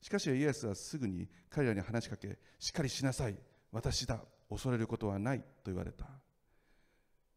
[0.00, 3.36] しかしイエスはすぐに彼らに話しかけしっかりしなさい
[3.70, 4.20] 私だ
[4.50, 6.06] 恐れることはないと言われた。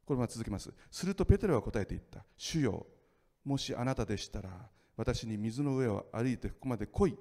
[0.05, 0.71] これは続きます。
[0.91, 2.25] するとペテロは答えて言った。
[2.37, 2.85] 主よ
[3.43, 4.49] もしあなたでしたら
[4.97, 7.17] 私に水の上を歩いてここまで来い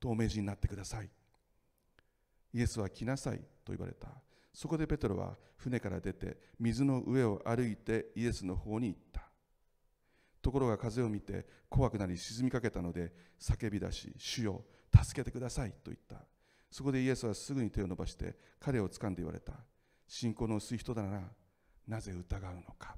[0.00, 1.10] とお命じになってください。
[2.52, 4.08] イエスは来なさいと言われた。
[4.52, 9.22] そこでペテロは船から出て水の上を歩いてイエスの方に行った。
[10.40, 14.64] ところが風を見て怖くなり沈みかけたので叫び出し主よ
[14.94, 16.26] 助けてくださいと言った。
[16.70, 19.52] そこでイエスはすぐに手を伸ばして彼を掴んで言われた
[20.06, 21.20] 信仰の薄い人だな
[21.88, 22.96] なぜ疑うのか？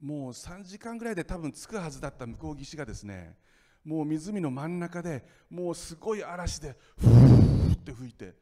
[0.00, 3.36] もう3時間ぐらいで多分着くはずだった向こう岸がですね
[3.84, 8.34] もう湖の真ん中でもうすごい嵐でふーって吹いて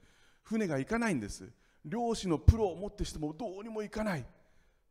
[0.42, 1.50] 船が行かないんです
[1.84, 4.24] 漁師のプロをもってしてもどうにも行かない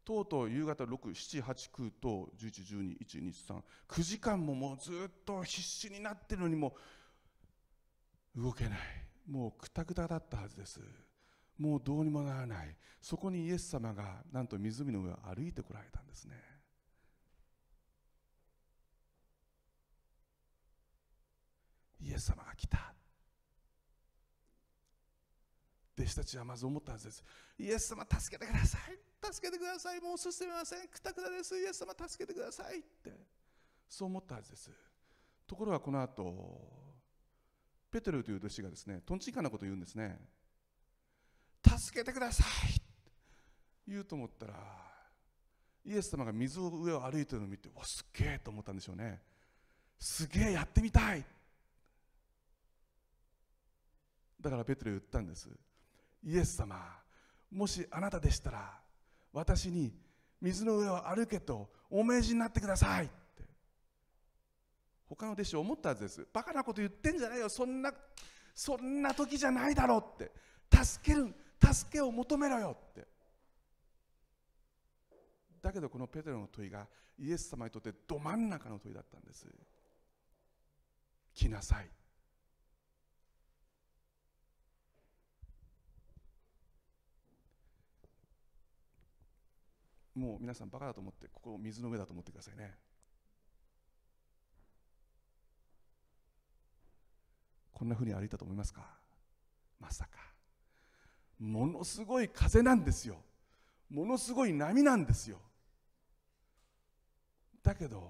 [0.07, 6.74] とうとう夕方6、7、8、9と11、12、1、2、3、9時間ももうずっと必死になってるのにも
[8.34, 8.80] 動けない。
[9.30, 10.80] もうくたくただったはずです。
[11.57, 12.74] もうどうにもならない。
[13.01, 16.36] そこにイエス様がなんと湖の上を歩いてこられたんですね。
[21.99, 22.93] イエス様が来た。
[25.97, 27.23] 弟子たちはまず思ったはずです。
[27.57, 29.33] イエス様助けてください。
[29.33, 29.99] 助けてください。
[29.99, 30.87] もう進めません。
[30.87, 31.57] くたくたです。
[31.57, 32.79] イエス様助けてください。
[32.79, 33.11] って、
[33.89, 34.71] そう思ったはずです。
[35.47, 36.87] ところがこの後、
[37.89, 40.19] ペテロという弟子がですね、とんちんかなことを言うんですね。
[41.65, 42.81] 助けてください。
[43.87, 44.53] 言うと思ったら、
[45.85, 49.21] イエス様が水の上を歩いてるのを見て、わ、すっげえと思ったんでしょうね。
[49.99, 51.25] すげえやってみたい。
[54.47, 55.49] だからペテロ言ったんです。
[56.23, 56.81] イエス様、
[57.51, 58.79] もしあなたでしたら、
[59.33, 59.93] 私に
[60.39, 63.43] 水の上を歩けとお命じになってくださいって。
[65.09, 66.27] 他の弟子思ったはずです。
[66.31, 67.49] バカなこと言ってんじゃないよ。
[67.49, 67.93] そんな、
[68.55, 70.31] そんな時じゃないだろうって。
[70.83, 71.35] 助ける、
[71.73, 73.05] 助けを求めろよって。
[75.61, 76.87] だけどこのペテロの問いが
[77.19, 79.45] イエス様にとってど真ん中の問いだったんです。
[81.33, 81.89] 来なさい。
[90.18, 92.74] もう皆さんバカだと思ってここを水の上だと思ってくださいね。
[97.72, 98.82] こんなふうに歩いたと思いますか？
[99.80, 100.18] まさか。
[101.39, 103.18] ものすごい風なんですよ。
[103.91, 105.38] ものすごい波なんですよ。
[107.61, 108.09] だけど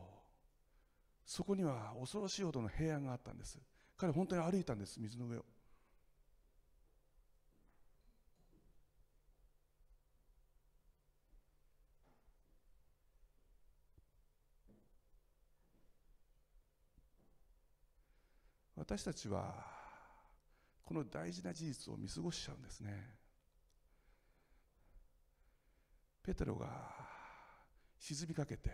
[1.26, 3.60] そこには恐ろしいほどの平安があったんです。
[3.98, 5.46] 彼本当に歩いたんです水の上を。
[18.88, 19.54] 私たちは
[20.86, 23.18] この大事な事実を見過ごしちゃうんですね。
[26.24, 26.68] ペテロが
[28.00, 28.70] 沈みかけて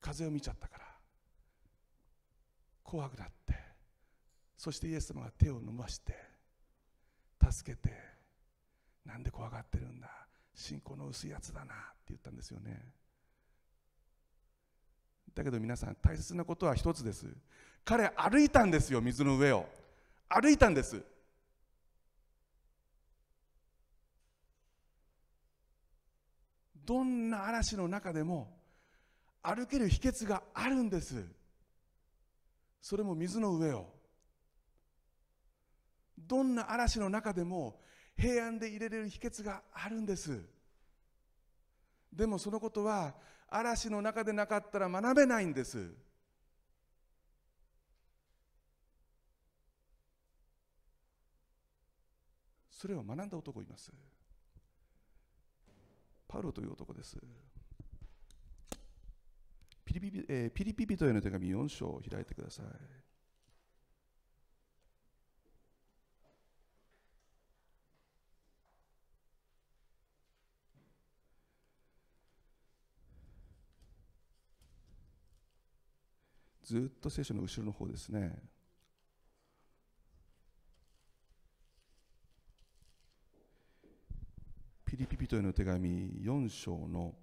[0.00, 0.84] 風を見ちゃったから
[2.84, 3.54] 怖くなって
[4.56, 6.14] そしてイエス様が手を伸ばして
[7.50, 7.92] 助けて
[9.04, 10.08] なんで怖がってるんだ
[10.54, 11.80] 信仰の薄いやつだなって
[12.10, 12.92] 言ったんですよね。
[15.34, 17.26] だけど皆さん大切なことは一つです。
[17.88, 19.66] 彼歩いたんですよ水の上を。
[20.28, 21.02] 歩いたんです。
[26.84, 28.54] どんな嵐の中でも
[29.42, 31.24] 歩ける秘訣があるんです。
[32.82, 33.86] それも水の上を。
[36.18, 37.80] どんな嵐の中でも
[38.18, 40.38] 平安で入れれる秘訣があるんです。
[42.12, 43.14] でもそのことは
[43.48, 45.90] 嵐の中でなかったら学べないんです。
[52.78, 53.90] それを学んだ男います。
[56.28, 57.18] パウロという男です。
[59.84, 62.66] ピリピピ,、えー、ピリピ人への手紙4章を開いてください。
[76.62, 78.57] ずっと聖書の後ろの方ですね。
[84.88, 87.14] ピリピピトへの手紙4章の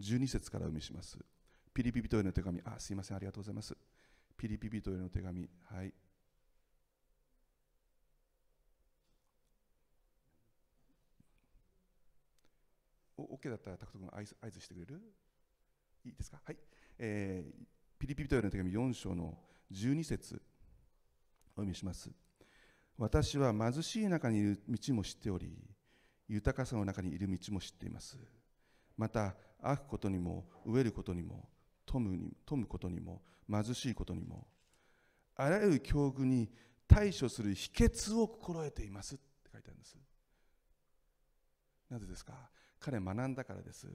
[0.00, 1.16] 12節からお読みします。
[1.72, 3.76] ピリピピトへの手紙、あ、すいません、ありがとうございます。
[4.36, 5.94] ピリピピトへの手紙、はい。
[13.16, 15.00] お OK だったら、タクト君合図合図してくれる？
[16.04, 16.40] いいですか？
[16.44, 16.56] はい。
[16.98, 17.64] えー、
[18.00, 19.38] ピリピリトへの手紙4章の
[19.72, 20.34] 12節
[21.54, 22.10] お読みします
[22.96, 25.52] 私は貧しい中にいる道も知っており
[26.28, 28.16] 豊かさの中にいる道も知っています。
[28.96, 31.48] また飽くことにも飢えることにも
[31.84, 34.46] 富むに富むことにも貧しいことにも
[35.36, 36.48] あらゆる境遇に
[36.86, 39.16] 対処する秘訣を心得ています。
[39.16, 39.96] って書いてあるんです。
[41.90, 42.50] なぜですか？
[42.78, 43.88] 彼学んだからです。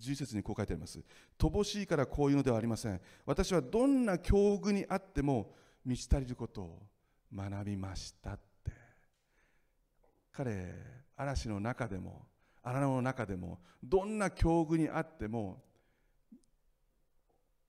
[0.00, 1.00] 11節にこう書いてあります。
[1.38, 3.00] 乏しいからこういうのではありません。
[3.26, 6.82] 私はどんな境遇にあっても満ち足りることを
[7.34, 8.72] 学びましたって。
[10.32, 10.74] 彼
[11.16, 12.26] 嵐の中でも
[12.62, 15.62] 荒野の中でもどんな境遇にあっても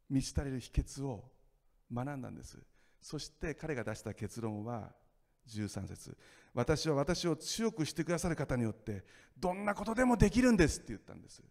[0.10, 1.24] 満ち足りる秘訣を
[1.92, 2.60] 学んだんです。
[3.02, 4.92] そして彼が出した結論は
[5.48, 6.18] 13節。
[6.54, 9.04] 私は私を強くしてくださる方によって
[9.38, 11.42] どんなことでもできるんですって言ったんです。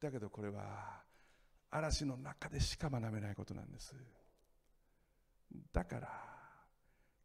[0.00, 1.02] だけどこれは
[1.70, 3.94] 嵐の中でしか学べないことなんです。
[5.72, 6.08] だから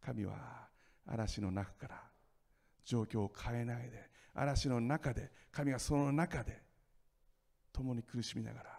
[0.01, 0.67] 神は
[1.05, 2.01] 嵐の中から
[2.85, 6.61] 状況を変えないで嵐の中で神はその中で
[7.71, 8.69] 共に苦しみながら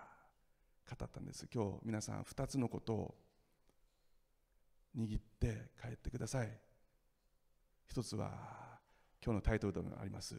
[0.99, 1.47] 語ったんです。
[1.53, 3.15] 今日皆さん2つのことを
[4.97, 6.49] 握って帰ってください。
[7.87, 8.31] 一つは
[9.25, 10.37] 今日のタイトルでもあります。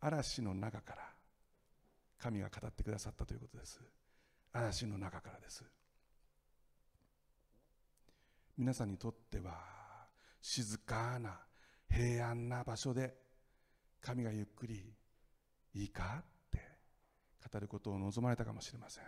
[0.00, 1.11] 嵐の中から
[2.22, 3.80] 神が語ってくださったということです。
[4.52, 5.64] 嵐の中からです。
[8.56, 9.58] 皆さんにとっては
[10.40, 11.40] 静かな
[11.90, 13.12] 平安な場所で
[14.00, 14.94] 神がゆっくり
[15.74, 16.60] いいかって
[17.52, 19.04] 語ることを望まれたかもしれません。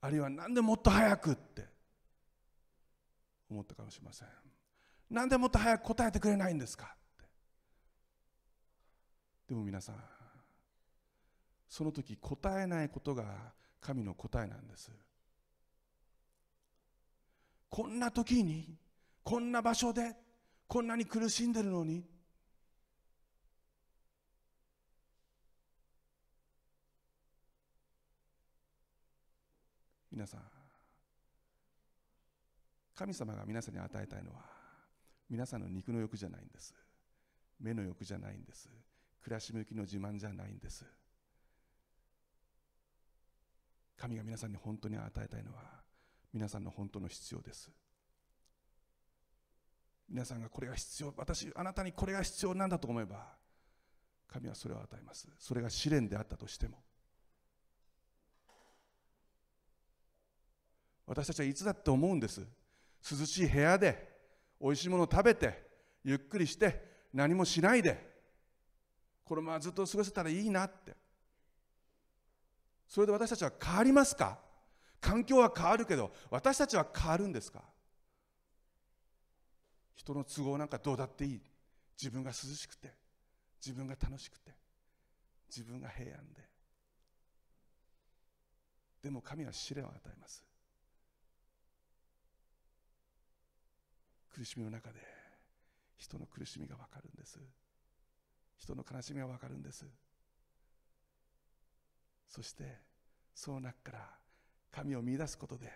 [0.00, 1.66] あるいは何でもっと早くって
[3.50, 4.28] 思ったかもしれません。
[5.10, 6.88] 何でもっと早く答えてくれないんですかっ
[7.18, 7.24] て。
[9.48, 10.15] でも皆さん
[11.68, 14.90] その時答えないことが神の答えなんです。
[17.68, 18.76] こんな時に
[19.22, 20.16] こんな場所で
[20.66, 22.04] こんなに苦しんでるのに
[30.10, 30.40] 皆さん
[32.94, 34.40] 神様が皆さんに与えたいのは
[35.28, 36.74] 皆さんの肉の欲じゃないんです。
[37.60, 38.70] 目の欲じゃないんです。
[39.22, 40.86] 暮らし向きの自慢じゃないんです。
[43.96, 45.62] 神が皆さんに本当に与えたいのは
[46.32, 47.70] 皆さんの本当の必要です。
[50.08, 53.26] 皆さんがこれが必要私あなたにこれが必要なんだと思えば
[54.28, 55.28] 神はそれを与えます。
[55.38, 56.78] それが試練であったとしても。
[61.06, 62.46] 私たちはいつだって思うんです。
[63.08, 64.16] 涼しい部屋で
[64.60, 65.66] おいしいものを食べて
[66.04, 68.14] ゆっくりして何もしないで
[69.24, 71.05] このままずっと過ごせたらいいなって。
[72.88, 74.38] それで私たちは変わりますか？
[75.00, 77.62] 環境は変わるけど私たちは変わるんですか？
[79.94, 81.40] 人の都合なんかどうだっていい？
[82.00, 82.92] 自分が涼しくて
[83.64, 84.52] 自分が楽しくて
[85.48, 86.42] 自分が平安で。
[89.02, 90.44] でも神は試練を与えます。
[94.34, 95.00] 苦しみの中で
[95.96, 97.38] 人の苦しみが分かるんです。
[98.58, 99.86] 人の悲しみが分かるんです。
[102.36, 102.64] そして
[103.34, 104.10] その中から
[104.70, 105.72] 神を見出すことで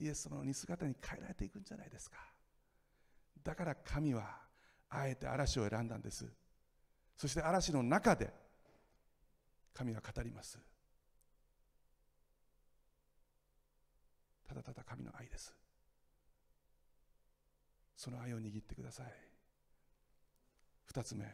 [0.00, 2.16] イエス様の似姿に変えられていくんじゃないですか。
[3.44, 4.38] だから神は
[4.88, 6.24] あえて嵐を選んだんです。
[7.14, 8.32] そして嵐の中で
[9.74, 10.58] 神は語ります。
[14.48, 15.54] ただただ神の愛です。
[17.96, 19.12] その愛を握ってください。
[20.86, 21.26] 二つ目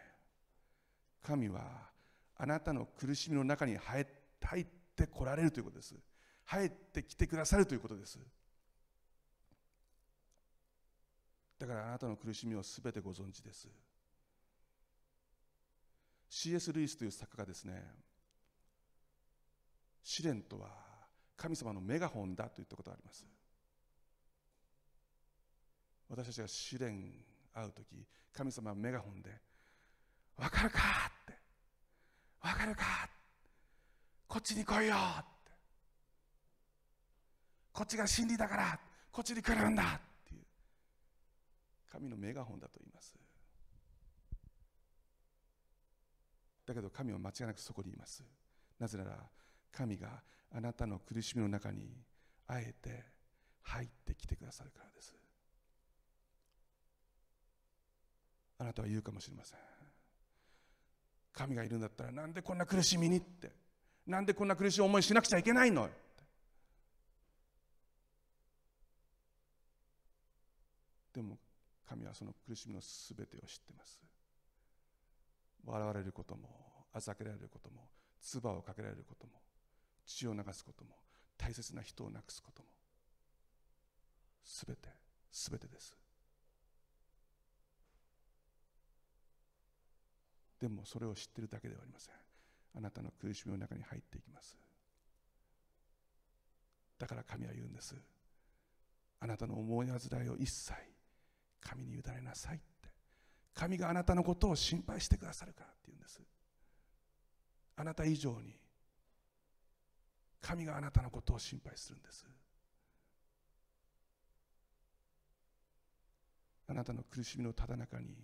[1.22, 1.93] 神は
[2.37, 4.66] あなたの苦しみの中に入っ
[4.97, 5.95] てこられるということです
[6.45, 8.18] 入ってきてくださるということです
[11.59, 13.68] だからあなたの苦しみをすべてご存知です
[16.28, 16.72] C.S.
[16.72, 17.82] ルイスという作家がですね
[20.03, 20.68] 試練とは
[21.37, 23.24] 神様のメガホンだと言ったことがあります
[26.09, 27.12] 私たちが試練
[27.55, 29.30] 会う時神様はメガホンで
[30.37, 31.11] 「分かるか?」
[32.45, 33.09] って「分かるか?」
[34.28, 34.97] こっちに来いよ！
[37.72, 38.80] こっちが真理だから！
[39.11, 39.95] こっちに来るんだ！
[39.97, 40.45] っていう。
[41.90, 43.14] 神のメガホンだと言います。
[46.66, 48.24] だけど神は間違いなくそこにいます。
[48.78, 49.30] なぜなら
[49.70, 52.03] 神があなたの苦しみの中に
[52.47, 53.05] あえて
[53.62, 55.14] 入ってきてくださるからです。
[58.59, 59.59] あなたは言うかもしれません。
[61.35, 63.53] 神がいるんだったらなんでこんな苦しみにって。
[64.07, 65.89] なんでこんな苦しい思いしなくちゃいけないの
[71.14, 71.39] でも
[71.89, 74.03] 神はその苦しみのすべてを知ってます。
[75.65, 77.89] 笑われることもあざけられることも
[78.20, 79.32] 唾をかけられることも
[80.05, 80.90] 血を流すことも
[81.39, 82.69] 大切な人を亡くすことも
[84.44, 84.89] すべて
[85.32, 85.97] すべてです。
[90.65, 92.15] でもそれを知ってるだけではありません。
[92.74, 94.57] あなたの苦しみの中に入っていきます。
[96.99, 97.95] だから神は言うんです。
[99.20, 100.73] あなたの思い煩いを一切
[101.61, 102.65] 神に委ねなさいって。
[103.53, 106.23] 神があなたのことを心配してくださるからって言うんです。
[107.77, 108.57] あなた以上に
[110.41, 112.27] 神があなたのことを心配するんです。
[116.66, 118.16] あなたの苦しみのただ中に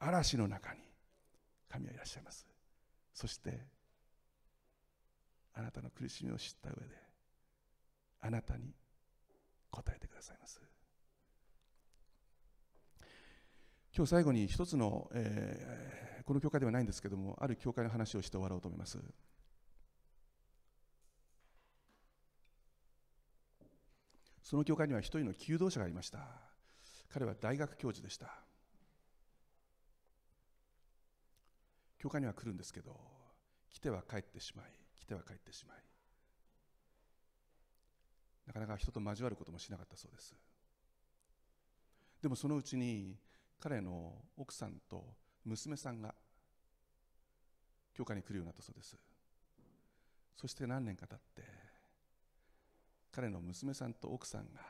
[0.00, 0.80] 嵐の中に
[1.68, 2.46] 神はいらっしゃいます。
[3.14, 3.66] そして
[5.54, 6.96] あなたの苦しみを知った上で
[8.20, 8.74] あなたに
[9.70, 10.60] 答えてくださいます。
[13.94, 18.98] 今日最後に一つの、えー、この教会ではないんですけどもある教会の話をして終わろうと思います。
[24.42, 26.26] その教会には一人の求道者がいました。
[27.12, 28.49] 彼は大学教授でした。
[32.00, 32.96] 教会には来るんですけど
[33.70, 34.66] 来ては帰ってしまい
[34.98, 35.76] 来ては帰ってしまい。
[38.46, 40.34] なかなか人と交わることもしなかったそうです。
[42.22, 43.16] でもそのうちに
[43.60, 45.04] 彼の奥さんと
[45.44, 46.14] 娘さんが
[47.94, 48.96] 教会に来るようになったそうです。
[50.36, 51.42] そして何年か経って
[53.12, 54.60] 彼の娘さんと奥さんが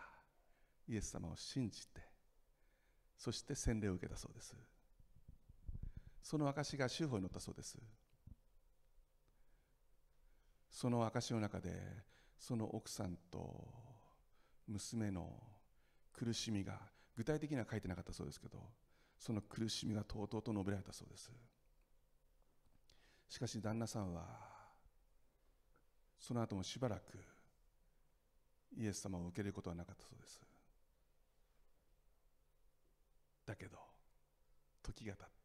[0.89, 2.01] イエス様を信じて
[3.17, 4.57] そして洗礼を受けたそうです。
[6.23, 7.79] その証が修法に載ったそうです。
[10.71, 11.71] その証の中で
[12.39, 13.67] その奥さんと
[14.69, 15.29] 娘の
[16.13, 16.81] 苦しみが
[17.17, 18.59] 具体的には書いてなかったそうですけど
[19.19, 21.31] その苦しみがとうとうと述べられたそうです。
[23.29, 24.25] しかし旦那さんは
[26.19, 27.19] その後もしばらく
[28.77, 30.41] イエス様を受け入れることはなかったそうです。
[33.47, 33.79] だけど
[34.83, 35.40] 時が経って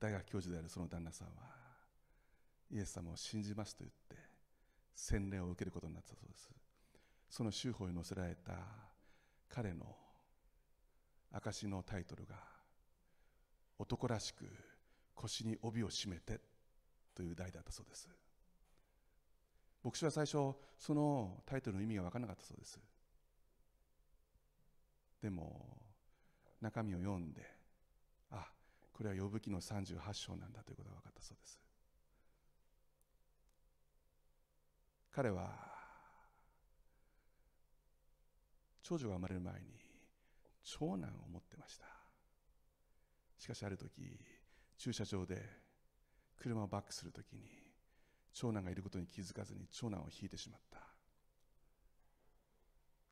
[0.00, 1.32] 大学教授であるその旦那さんは
[2.70, 4.16] イエス様を信じますと言って
[4.94, 6.50] 洗礼を受けることになったそうです。
[7.30, 8.52] その修法に載せられた
[9.48, 9.96] 彼の
[11.32, 12.36] 証のタイトルが
[13.78, 14.44] 男らしく
[15.14, 16.40] 腰に帯を締めて
[17.14, 18.08] という題だったそうです。
[19.84, 22.78] 牧師は最初そのタイトルの意味が分からなかったそうです。
[25.22, 25.78] でも
[26.60, 27.57] 中身を読んで
[28.98, 31.60] これは呼ぶ記の38章なんだということが分かったそうです。
[35.12, 35.52] 彼は
[38.82, 39.60] 長女が生まれる前に
[40.64, 41.86] 長男を持ってました。
[43.38, 44.18] しかしある時
[44.76, 45.48] 駐車場で
[46.36, 47.42] 車をバックするときに
[48.32, 50.80] 長男がいることに気づかずに長男を引いてしまった。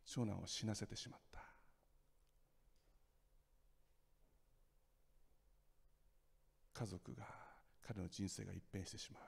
[0.04, 1.45] 長男を死なせてしまった。
[6.78, 7.24] 家族が
[7.86, 9.22] 彼の人生が一変してしまう。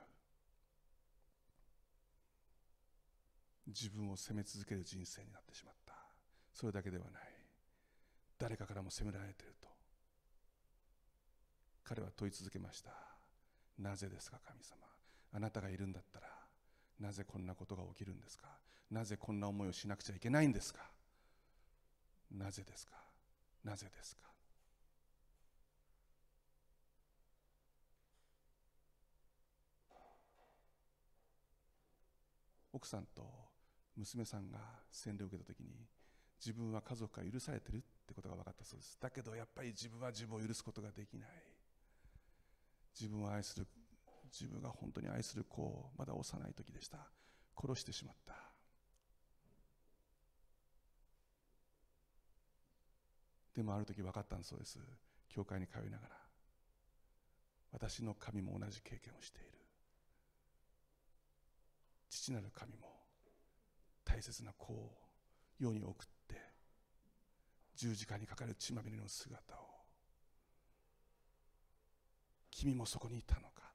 [3.67, 5.93] 自分を責め続ける人生になってしまった。
[6.53, 7.23] それだけではない。
[8.37, 9.67] 誰かからも責められていると。
[11.83, 12.91] 彼は問い続けました。
[13.79, 14.77] なぜですか神様。
[15.33, 16.27] あなたがいるんだったら
[16.99, 18.47] なぜこんなことが起きるんですか。
[18.91, 20.81] なぜこんな思いをしなくちゃいけないんですか。
[22.31, 22.93] なぜですか。
[23.63, 24.28] なぜですか。
[32.79, 33.29] 奥さんと
[33.97, 34.57] 娘さんが
[34.89, 35.85] 洗礼を受けた時に
[36.39, 38.97] 自分は家族が許されてるってことが分かったそうです。
[39.01, 41.29] だけどやっぱり自分は自分を許すことができない。
[42.97, 43.67] 自分を愛する
[44.31, 46.99] 自分が本当に愛する子をまだ幼い時でした。
[47.59, 48.33] 殺してしまった。
[53.53, 54.79] でもある時分かったんそうです。
[55.27, 56.15] 教会に通いながら。
[57.73, 59.58] 私の神も同じ経験をしている。
[62.09, 62.87] 父なる神も
[64.03, 64.91] 大切な子を
[65.59, 66.35] 世に送って
[67.75, 69.69] 十字架にかかる血まみれの姿を
[72.59, 73.71] 君もそこにいたのか。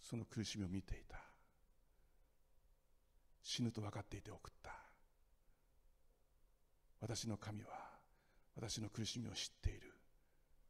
[0.00, 1.20] その苦しみを見ていた。
[3.44, 4.72] 死ぬと分かっていて送った。
[7.00, 7.70] 私の神は
[8.56, 9.92] 私の苦しみを知っている。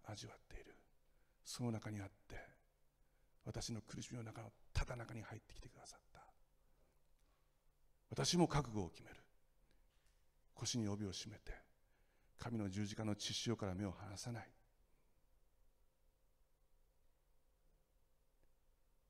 [0.04, 0.74] 味わっている。
[1.42, 2.36] その中にあって
[3.48, 6.20] 私の苦しみの中のただ中に入ってきてくださった。
[8.10, 9.16] 私も覚悟を決める。
[10.52, 11.54] 腰に帯を締めて
[12.38, 14.50] 神の十字架の血潮から目を離さない。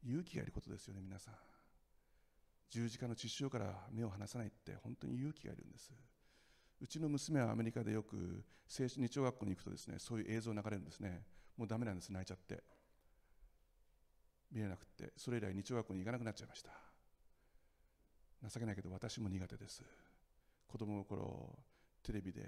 [0.04, 1.34] 勇気がいることですよね皆さん。
[2.70, 5.90] 十字架の血潮から目を離さないって本当に勇気がいるんです。
[6.80, 11.24] うちの娘はアメリカでよく聖日曜学校に行くとですねそういう映像流れるんですね。
[11.56, 12.62] もうダメなんです泣いちゃって。
[14.52, 16.70] 見れなくてそれ以来日曜学校に行かなくなっちゃいました。
[18.48, 19.82] 情けないけど私も苦手です。
[20.66, 21.58] 子供の頃
[22.02, 22.42] テレビで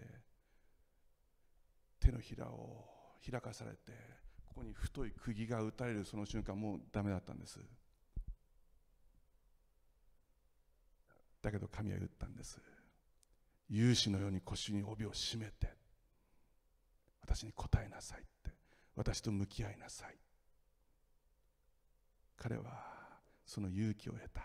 [1.98, 2.84] 手のひらを
[3.28, 3.92] 開かされて
[4.46, 7.58] ここに太い釘が打たれるその瞬間もうダメだったんです。
[11.42, 12.60] だけど神は言ったんです。
[13.70, 15.72] 勇士のように腰に帯を締めて
[17.22, 18.50] 私に答えなさいって
[18.96, 20.16] 私と向き合いなさい
[22.40, 22.62] 彼は
[23.44, 24.40] その勇気を得た。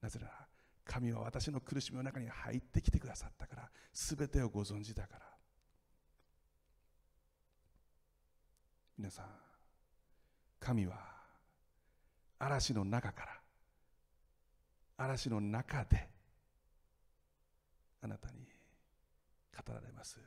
[0.00, 0.46] なぜなら
[0.84, 3.70] 神は私の苦しみの中に入ってきてくださったから。
[3.92, 5.26] 全てをご存知だから。
[8.96, 9.26] 皆さん
[10.60, 10.96] 神は
[12.38, 13.40] 嵐の中から
[14.96, 16.08] 嵐の中で
[18.00, 18.36] あなたに
[19.54, 20.20] 語られます。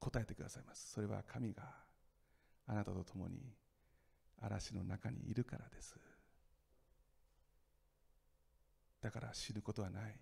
[0.00, 0.92] 答えてくださいます。
[0.92, 1.62] それは神が
[2.66, 3.36] あなたと共に
[4.42, 5.96] 嵐の中にいるからです。
[9.00, 10.14] だから知ることはない。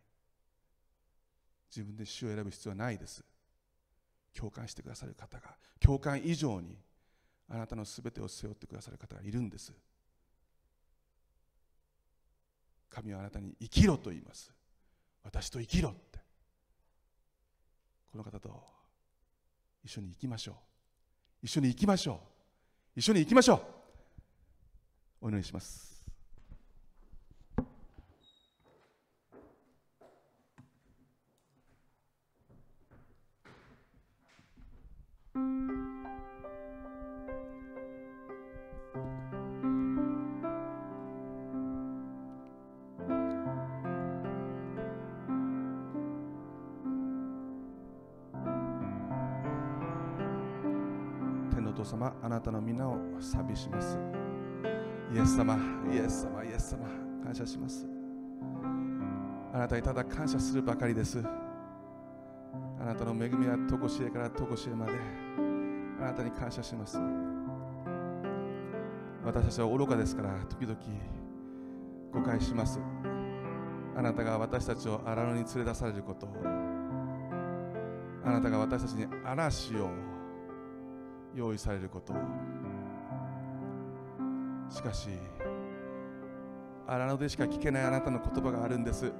[1.74, 3.24] 自分で死を選ぶ必要はないです。
[4.34, 5.56] 共感してくださる方が。
[5.78, 6.76] 共感以上に
[7.48, 9.72] あなたのすべてを背負ってくださる方がいるんです。
[12.88, 14.52] 神はあなたに生きろと言います。
[15.22, 16.18] 私と生きろって。
[18.10, 18.64] この方と
[19.84, 20.55] 一緒に行きましょう。
[21.42, 22.20] 一緒に行きましょ
[22.97, 22.98] う。
[22.98, 23.80] 一緒に行きましょう。
[25.22, 26.02] お祈りします。
[51.51, 53.98] 天のお父様あなたの皆を賛美します。
[55.12, 55.59] イエス様
[55.93, 56.87] イエス様イエス様
[57.24, 57.85] 感謝します。
[59.53, 61.20] あなたにただ感謝するばかりです。
[62.81, 64.93] あなたの恵みはとこしえからとこしえまで
[66.01, 67.01] あなたに感謝します。
[69.24, 70.78] 私たちは愚かですから時々
[72.12, 72.81] 誤解します。
[73.97, 76.31] あなたが私たちを荒野に連れ出されることを
[78.24, 79.91] あなたが私たちに嵐を
[81.35, 82.15] 用意されること
[84.70, 85.09] しかし
[86.86, 89.12] 荒野でしか聞けないあなたの言葉があるんです。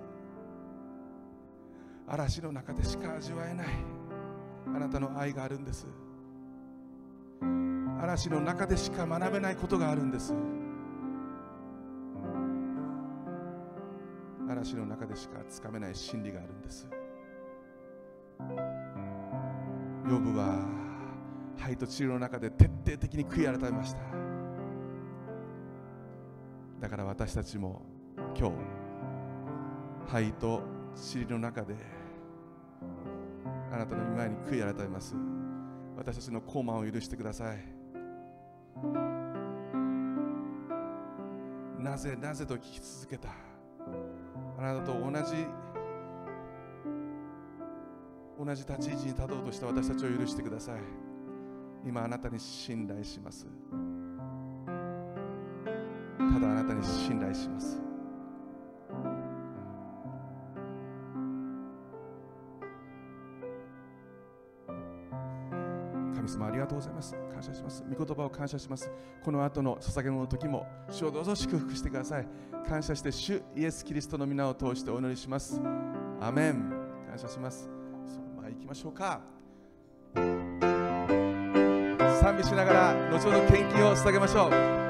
[2.06, 3.66] 嵐の中でしか味わえない。
[4.66, 5.86] あなたの愛があるんです。
[8.01, 10.35] 嵐の中でしか学べないことがあるんです。
[14.48, 16.89] 嵐の中でしかつかめない真理があるんです。
[20.09, 20.66] ヨブは
[21.56, 24.30] 灰と塵の中で徹底的に悔い改めました。
[26.81, 27.82] だから私たちも
[28.36, 28.55] 今日
[30.09, 30.62] 灰と
[31.15, 31.74] 塵の中で
[33.70, 35.15] あなたの御前に悔い改めます。
[35.97, 37.59] 私たちの高慢を許してください。
[41.78, 43.28] なぜなぜと聞き続けた。
[44.59, 45.47] あなたと同じ
[48.43, 50.81] 同じ立ち位置に立とうとした私たちを許してください。
[51.86, 53.47] 今あなたに信頼します。
[56.32, 57.81] ただあなたに信頼します。
[66.15, 67.16] 神様ありがとうございます。
[67.32, 67.85] 感謝します。
[67.90, 68.90] 御言葉を感謝します。
[69.24, 72.28] この後の捧げ物の時も主をどうぞ祝福してください。
[72.69, 75.61] 感謝して主イエス・キリストの皆を通してお祈りします。
[76.20, 76.70] アメン。
[77.09, 77.69] 感謝します。
[78.07, 79.20] その前行きましょうか。
[82.20, 84.90] 賛美しながら後ほど献金を捧げましょう。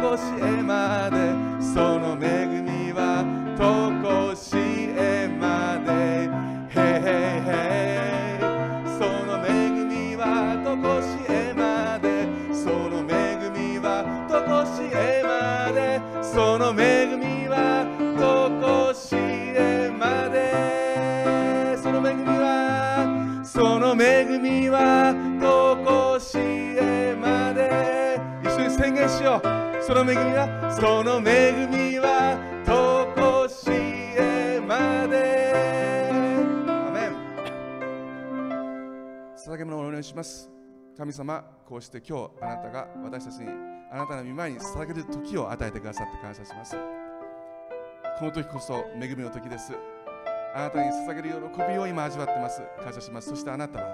[0.00, 1.43] こしえまで
[29.86, 35.60] その恵みはその恵みはとこしえまで。
[36.66, 37.12] アメン。
[39.36, 40.50] 捧げ物をお願いします。
[40.96, 43.50] 神様こうして今日あなたが私たちに
[43.92, 46.78] あなたの御前に捧げる時を与えてくださって感謝します。
[48.18, 49.74] この時こそ恵みの時です。
[50.54, 52.62] あなたに捧げる喜びを今味わってます。
[52.82, 53.28] 感謝します。
[53.28, 53.86] そしてあなたは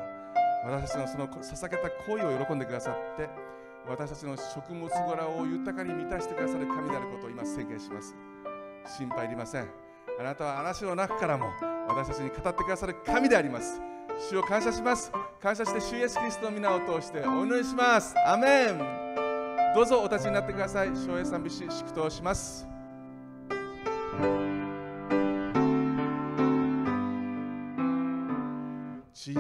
[0.66, 3.28] 私たちのその捧げた行為を喜んでくださって
[3.88, 8.14] 私たちの食物柄を豊かに満たしてくださる神であることを今宣言します。
[8.98, 9.68] 心配いりません。
[10.18, 11.46] あなたは嵐の中からも
[11.88, 13.80] 私たちに語ってくださる神であります。
[14.28, 15.10] 主を感謝します。
[15.40, 18.14] 感謝して主イエスキリストの皆を通してお祈りします。
[18.26, 18.78] アメン。
[19.74, 20.88] どうぞお立ちになってください。
[20.88, 22.66] 昭栄賛美し祝祷します。
[29.14, 29.34] 父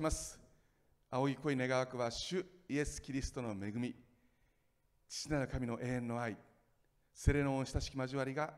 [0.00, 0.40] します。
[1.10, 3.94] 青い恋願わくは主イエス・キリストの恵み。
[5.06, 6.38] 父なる神の永遠の愛。
[7.12, 8.54] セレの親しき交わりが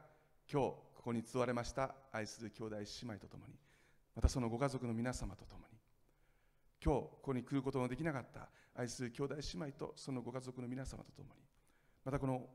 [0.48, 3.55] 今日ここに集われました愛する兄弟姉妹とともに。
[4.14, 5.78] またそのご家族の皆様とともに。
[6.81, 11.40] 今日ここに来ることのできなかった愛する兄弟姉妹とそのご家族の皆様とともに。
[12.05, 12.47] またこの、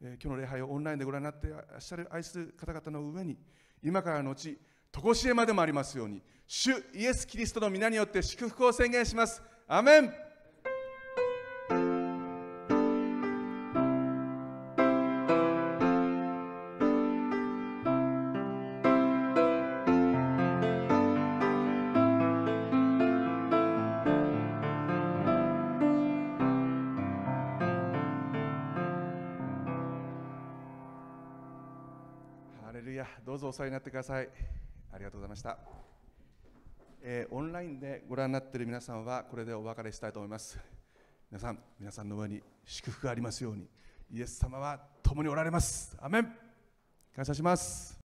[0.00, 3.36] えー今日の礼拝をオンラインでご覧になっていらっしゃる愛する方々の上に
[3.82, 4.58] 今からのち
[5.02, 9.42] 常しえまでもありますように主イエス・キリストの皆によって祝福を宣言します。
[9.66, 10.24] アメン。
[33.24, 34.28] どうぞお世話になってください。
[34.94, 35.58] ありがとうございました、
[37.02, 40.56] えーオンラインでご覧になっている皆さんはこれでお別れしたいと思います。
[41.32, 43.66] 皆さん皆さんの上に祝福がありますように
[44.12, 45.96] イエス様は共におられます。
[46.00, 46.32] アメン。
[47.12, 47.98] 感謝します。